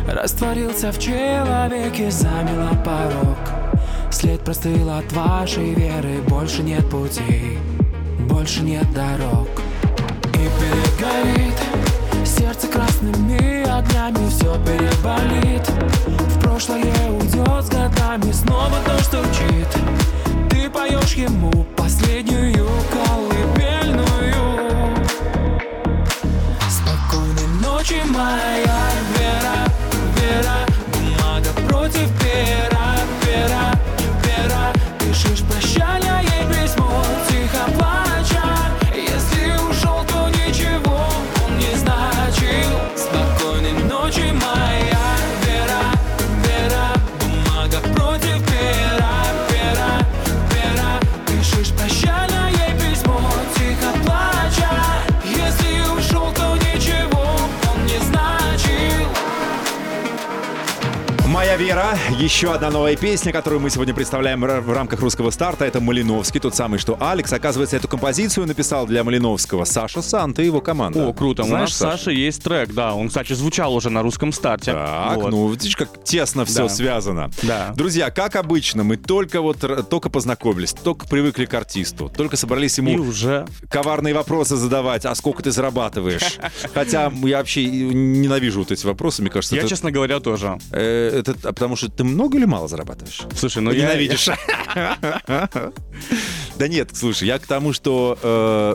Растворился 0.08 0.90
в 0.90 0.98
человеке, 0.98 2.10
замела 2.10 2.70
порог. 2.84 3.38
След 4.10 4.40
простыл 4.40 4.90
от 4.90 5.12
вашей 5.12 5.74
веры 5.74 6.20
Больше 6.26 6.64
нет 6.64 6.90
путей, 6.90 7.58
больше 8.28 8.62
нет 8.62 8.92
дорог. 8.92 9.46
И 10.34 10.48
перегорит 10.58 11.54
Сердце 12.26 12.66
красными 12.66 13.62
огнями 13.70 14.28
Все 14.28 14.56
переболит. 14.64 15.68
В 15.68 16.40
прошлое 16.40 17.10
уйдет 17.12 17.64
с 17.64 17.68
годами 17.68 18.32
Снова 18.32 18.74
дождь 18.88 19.04
стучит. 19.04 19.68
Ты 20.50 20.68
поешь 20.68 21.14
ему 21.14 21.64
последнюю 21.76 22.57
ночи, 28.08 28.12
моя 28.12 29.17
вера»— 61.78 61.96
еще 62.18 62.52
одна 62.52 62.70
новая 62.70 62.96
песня, 62.96 63.32
которую 63.32 63.60
мы 63.60 63.70
сегодня 63.70 63.94
представляем 63.94 64.40
в 64.40 64.72
рамках 64.72 65.00
русского 65.00 65.30
старта. 65.30 65.64
Это 65.64 65.80
Малиновский, 65.80 66.40
тот 66.40 66.54
самый, 66.54 66.78
что 66.78 66.96
Алекс. 67.00 67.32
Оказывается, 67.32 67.76
эту 67.76 67.86
композицию 67.86 68.46
написал 68.46 68.86
для 68.86 69.04
Малиновского 69.04 69.64
Саша 69.64 70.02
Санта 70.02 70.42
и 70.42 70.46
его 70.46 70.60
команда. 70.60 71.06
О, 71.06 71.12
круто. 71.12 71.44
У 71.44 71.46
Знаешь, 71.46 71.68
нас 71.68 71.74
с 71.76 71.78
Сашей 71.78 72.16
есть 72.16 72.42
трек, 72.42 72.72
да. 72.74 72.94
Он, 72.94 73.06
кстати, 73.08 73.34
звучал 73.34 73.72
уже 73.74 73.90
на 73.90 74.02
русском 74.02 74.32
старте. 74.32 74.72
Так, 74.72 75.16
Вот. 75.16 75.30
ну 75.30 75.48
видишь, 75.50 75.76
как 75.76 76.02
тесно 76.02 76.44
все 76.44 76.64
Да. 76.64 76.68
связано. 76.68 77.30
Да. 77.42 77.72
Друзья, 77.76 78.10
как 78.10 78.34
обычно, 78.34 78.82
мы 78.82 78.96
только 78.96 79.40
вот 79.40 79.58
только 79.88 80.10
познакомились, 80.10 80.72
только 80.72 81.06
привыкли 81.06 81.44
к 81.44 81.54
артисту, 81.54 82.10
только 82.14 82.36
собрались 82.36 82.78
И 82.78 82.82
ему 82.82 83.00
уже 83.02 83.46
коварные 83.70 84.12
вопросы 84.14 84.56
задавать, 84.56 85.04
а 85.04 85.14
сколько 85.14 85.42
ты 85.44 85.52
зарабатываешь? 85.52 86.38
Хотя 86.74 87.12
я 87.22 87.36
вообще 87.38 87.64
ненавижу 87.66 88.60
вот 88.60 88.72
эти 88.72 88.84
вопросы, 88.84 89.22
мне 89.22 89.30
кажется, 89.30 89.54
Я, 89.54 89.66
честно 89.68 89.92
говоря, 89.92 90.18
тоже. 90.18 90.58
э, 90.72 91.20
это 91.20 91.36
а 91.44 91.52
потому 91.52 91.76
что 91.76 91.88
ты 91.88 92.07
много 92.08 92.38
или 92.38 92.44
мало 92.44 92.68
зарабатываешь? 92.68 93.22
Слушай, 93.36 93.62
ну 93.62 93.70
я... 93.70 93.84
Ненавидишь. 93.84 94.28
Да 96.58 96.66
нет, 96.66 96.90
слушай, 96.92 97.28
я 97.28 97.38
к 97.38 97.46
тому, 97.46 97.72
что 97.72 98.18
э, 98.20 98.74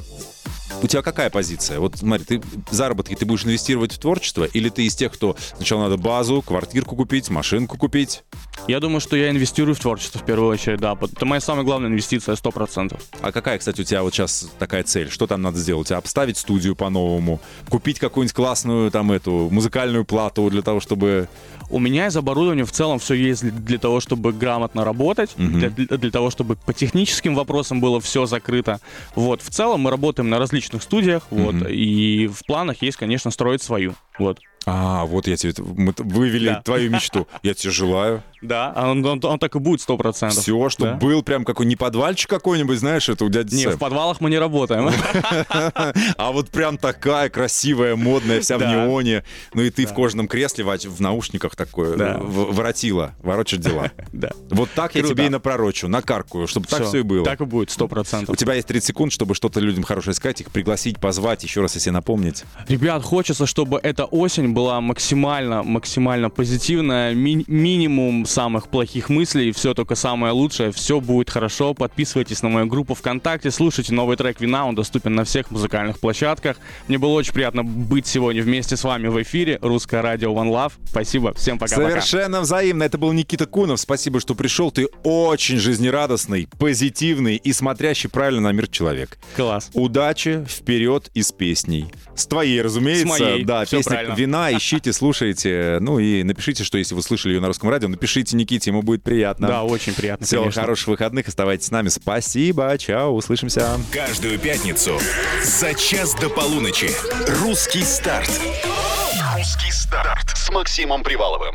у 0.83 0.87
тебя 0.87 1.01
какая 1.01 1.29
позиция? 1.29 1.79
Вот 1.79 1.97
смотри, 1.97 2.25
ты 2.25 2.41
заработки 2.69 3.15
ты 3.15 3.25
будешь 3.25 3.45
инвестировать 3.45 3.93
в 3.93 3.97
творчество, 3.99 4.43
или 4.43 4.69
ты 4.69 4.85
из 4.85 4.95
тех, 4.95 5.13
кто 5.13 5.35
сначала 5.55 5.83
надо 5.83 5.97
базу, 5.97 6.41
квартирку 6.41 6.95
купить, 6.95 7.29
машинку 7.29 7.77
купить? 7.77 8.23
Я 8.67 8.79
думаю, 8.79 8.99
что 8.99 9.15
я 9.15 9.29
инвестирую 9.29 9.75
в 9.75 9.79
творчество 9.79 10.19
в 10.19 10.25
первую 10.25 10.49
очередь, 10.49 10.79
да. 10.79 10.97
Это 11.01 11.25
моя 11.25 11.41
самая 11.41 11.63
главная 11.65 11.89
инвестиция, 11.89 12.35
100%. 12.35 12.99
А 13.21 13.31
какая, 13.31 13.57
кстати, 13.57 13.81
у 13.81 13.83
тебя 13.83 14.03
вот 14.03 14.13
сейчас 14.13 14.49
такая 14.59 14.83
цель? 14.83 15.09
Что 15.09 15.27
там 15.27 15.41
надо 15.41 15.57
сделать? 15.57 15.91
Обставить 15.91 16.37
студию 16.37 16.75
по-новому? 16.75 17.39
Купить 17.69 17.99
какую-нибудь 17.99 18.33
классную 18.33 18.91
там 18.91 19.11
эту 19.11 19.49
музыкальную 19.49 20.05
плату 20.05 20.49
для 20.49 20.61
того, 20.61 20.79
чтобы... 20.79 21.27
У 21.69 21.79
меня 21.79 22.07
из 22.07 22.15
оборудования 22.17 22.65
в 22.65 22.71
целом 22.71 22.99
все 22.99 23.13
есть 23.15 23.43
для- 23.43 23.77
того, 23.79 23.99
чтобы 23.99 24.31
грамотно 24.31 24.85
работать, 24.85 25.31
для, 25.37 25.69
для- 25.69 25.97
для 25.97 26.11
того, 26.11 26.29
чтобы 26.29 26.55
по 26.55 26.73
техническим 26.73 27.35
вопросам 27.35 27.81
было 27.81 27.99
все 27.99 28.25
закрыто. 28.25 28.79
Вот, 29.15 29.41
в 29.41 29.49
целом 29.49 29.81
мы 29.81 29.89
работаем 29.91 30.29
на 30.29 30.39
различных 30.39 30.72
студиях, 30.81 31.23
вот, 31.29 31.55
и 31.69 32.27
в 32.27 32.45
планах 32.45 32.81
есть, 32.81 32.97
конечно, 32.97 33.29
строить 33.31 33.61
свою. 33.61 33.93
Вот. 34.17 34.39
А, 34.65 35.05
вот 35.05 35.27
я 35.27 35.35
тебе... 35.35 35.53
Мы 35.57 35.93
вывели 35.97 36.49
Да. 36.49 36.61
твою 36.61 36.89
мечту. 36.89 37.27
Я 37.43 37.53
тебе 37.53 37.71
желаю. 37.71 38.23
Да, 38.43 38.71
а 38.75 38.91
он, 38.91 39.05
он, 39.05 39.19
он 39.23 39.39
так 39.39 39.55
и 39.55 39.59
будет 39.59 39.81
сто 39.81 39.97
процентов. 39.97 40.39
Все, 40.43 40.69
что 40.69 40.83
Да? 40.83 40.93
был 40.95 41.23
прям 41.23 41.45
какой 41.45 41.65
не 41.65 41.75
подвальчик 41.75 42.29
какой-нибудь, 42.29 42.77
знаешь, 42.77 43.09
это 43.09 43.25
у 43.25 43.29
дяди 43.29 43.55
Не, 43.55 43.63
Сэм. 43.63 43.71
в 43.73 43.79
подвалах 43.79 44.21
мы 44.21 44.29
не 44.29 44.37
работаем. 44.37 44.89
А 46.17 46.31
вот 46.31 46.49
прям 46.49 46.77
такая 46.77 47.29
красивая, 47.29 47.95
модная, 47.95 48.41
вся 48.41 48.57
в 48.57 48.61
неоне. 48.61 49.23
Ну 49.53 49.61
и 49.61 49.69
ты 49.69 49.85
в 49.85 49.93
кожаном 49.93 50.27
кресле, 50.27 50.63
в, 50.63 50.99
наушниках 51.01 51.55
такое, 51.55 51.95
в- 52.19 52.53
воротила, 52.53 53.13
ворочишь 53.21 53.59
дела. 53.59 53.91
Да. 54.13 54.29
Вот 54.51 54.69
так 54.75 54.95
я 54.95 55.01
тебе 55.03 55.25
и 55.25 55.29
напророчу, 55.29 55.87
накаркую, 55.87 56.47
чтобы 56.47 56.67
так 56.67 56.85
все 56.85 56.99
и 56.99 57.01
было. 57.01 57.25
Так 57.25 57.41
и 57.41 57.45
будет, 57.45 57.71
сто 57.71 57.85
У 57.85 57.87
процентов. 57.87 58.37
тебя 58.37 58.53
есть 58.53 58.67
30 58.67 58.87
секунд, 58.87 59.11
чтобы 59.11 59.33
что-то 59.35 59.59
людям 59.59 59.83
хорошее 59.83 60.13
сказать, 60.13 60.41
их 60.41 60.51
пригласить, 60.51 60.99
позвать, 60.99 61.43
еще 61.43 61.61
раз, 61.61 61.75
если 61.75 61.89
напомнить. 61.89 62.43
Ребят, 62.67 63.03
хочется, 63.03 63.45
чтобы 63.47 63.79
эта 63.81 64.05
осень 64.05 64.49
была 64.53 64.81
максимально, 64.81 65.63
максимально 65.63 66.29
позитивная, 66.29 67.13
ми- 67.13 67.43
минимум 67.47 68.25
самых 68.33 68.67
плохих 68.67 69.09
мыслей, 69.09 69.51
все 69.51 69.73
только 69.73 69.95
самое 69.95 70.33
лучшее, 70.33 70.71
все 70.71 70.99
будет 70.99 71.29
хорошо. 71.29 71.73
Подписывайтесь 71.73 72.41
на 72.41 72.49
мою 72.49 72.65
группу 72.65 72.95
ВКонтакте, 72.95 73.51
слушайте 73.51 73.93
новый 73.93 74.17
трек 74.17 74.41
Вина, 74.41 74.65
он 74.65 74.75
доступен 74.75 75.13
на 75.13 75.23
всех 75.23 75.51
музыкальных 75.51 75.99
площадках. 75.99 76.57
Мне 76.87 76.97
было 76.97 77.11
очень 77.11 77.33
приятно 77.33 77.63
быть 77.63 78.07
сегодня 78.07 78.41
вместе 78.41 78.75
с 78.75 78.83
вами 78.83 79.07
в 79.07 79.21
эфире. 79.21 79.59
Русское 79.61 80.01
радио 80.01 80.33
One 80.33 80.49
Love. 80.49 80.73
Спасибо, 80.89 81.33
всем 81.35 81.59
пока-пока. 81.59 81.89
Совершенно 81.89 82.41
взаимно. 82.41 82.83
Это 82.83 82.97
был 82.97 83.13
Никита 83.13 83.45
Кунов. 83.45 83.79
Спасибо, 83.79 84.19
что 84.19 84.33
пришел. 84.35 84.71
Ты 84.71 84.87
очень 85.03 85.57
жизнерадостный, 85.57 86.49
позитивный 86.57 87.35
и 87.35 87.53
смотрящий 87.53 88.09
правильно 88.09 88.41
на 88.41 88.51
мир 88.51 88.67
человек. 88.67 89.19
Класс. 89.35 89.69
Удачи, 89.73 90.45
вперед 90.49 91.11
и 91.13 91.21
с 91.21 91.31
песней. 91.31 91.91
С 92.15 92.25
твоей, 92.25 92.61
разумеется. 92.61 93.05
С 93.05 93.19
моей, 93.19 93.43
Да, 93.43 93.65
всё 93.65 93.77
песня 93.77 93.91
правильно. 93.91 94.13
«Вина». 94.15 94.51
Ищите, 94.57 94.91
слушайте. 94.93 95.77
Ну 95.81 95.99
и 95.99 96.23
напишите, 96.23 96.63
что 96.63 96.77
если 96.77 96.95
вы 96.95 97.01
слышали 97.03 97.33
ее 97.33 97.39
на 97.39 97.47
русском 97.47 97.69
радио, 97.69 97.89
напишите 98.23 98.35
Никите, 98.37 98.69
ему 98.69 98.81
будет 98.81 99.03
приятно. 99.03 99.47
Да, 99.47 99.63
очень 99.63 99.93
приятно, 99.93 100.25
Всего 100.25 100.43
конечно. 100.43 100.61
хороших 100.61 100.87
выходных. 100.87 101.27
Оставайтесь 101.27 101.67
с 101.67 101.71
нами. 101.71 101.89
Спасибо. 101.89 102.77
Чао. 102.77 103.13
Услышимся. 103.13 103.79
Каждую 103.91 104.39
пятницу 104.39 104.99
за 105.43 105.73
час 105.73 106.15
до 106.15 106.29
полуночи. 106.29 106.89
Русский 107.41 107.83
старт. 107.83 108.29
Русский 109.35 109.71
старт 109.71 110.31
с 110.35 110.49
Максимом 110.49 111.03
Приваловым. 111.03 111.51